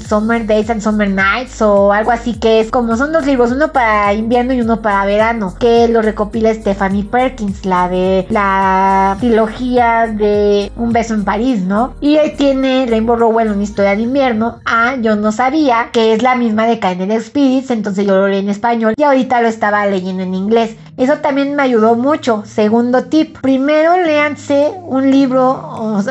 Summer 0.00 0.46
Days 0.46 0.70
and 0.70 0.80
Summer 0.80 1.08
Nights 1.08 1.60
o 1.62 1.92
algo 1.92 2.10
así 2.10 2.34
que 2.34 2.60
es 2.60 2.70
como 2.70 2.96
son 2.96 3.12
dos 3.12 3.26
libros, 3.26 3.52
uno 3.52 3.72
para 3.72 4.12
invierno 4.14 4.52
y 4.52 4.60
uno 4.60 4.82
para 4.82 5.04
verano, 5.04 5.54
que 5.58 5.88
lo 5.88 6.02
recopila 6.02 6.52
Stephanie 6.52 7.04
Perkins, 7.04 7.64
la 7.64 7.88
de 7.88 8.26
la 8.30 9.16
trilogía 9.20 10.06
de 10.06 10.72
Un 10.76 10.92
beso 10.92 11.14
en 11.14 11.24
París, 11.24 11.62
¿no? 11.62 11.94
Y 12.00 12.16
ahí 12.16 12.34
tiene 12.36 12.86
Rainbow 12.88 13.16
Rowell 13.16 13.50
una 13.50 13.62
historia 13.62 13.96
de 13.96 14.02
invierno. 14.02 14.60
Ah, 14.64 14.96
yo 15.00 15.16
no 15.16 15.32
sabía 15.32 15.90
que 15.92 16.12
es 16.12 16.22
la 16.22 16.34
misma 16.34 16.66
de 16.66 16.80
Kind 16.80 17.12
Spirits, 17.20 17.70
entonces 17.70 18.06
yo 18.06 18.14
lo 18.16 18.28
leí 18.28 18.40
en 18.40 18.48
español 18.48 18.94
y 18.96 19.02
ahorita 19.02 19.40
lo 19.40 19.48
estaba 19.48 19.86
leyendo 19.86 20.22
en 20.22 20.34
inglés. 20.34 20.76
Eso 20.96 21.18
también 21.18 21.56
me 21.56 21.62
ayudó 21.62 21.96
mucho. 21.96 22.44
Segundo 22.46 23.04
tip, 23.04 23.38
primero 23.40 23.96
léanse 23.96 24.72
un 24.84 25.10
libro 25.10 25.50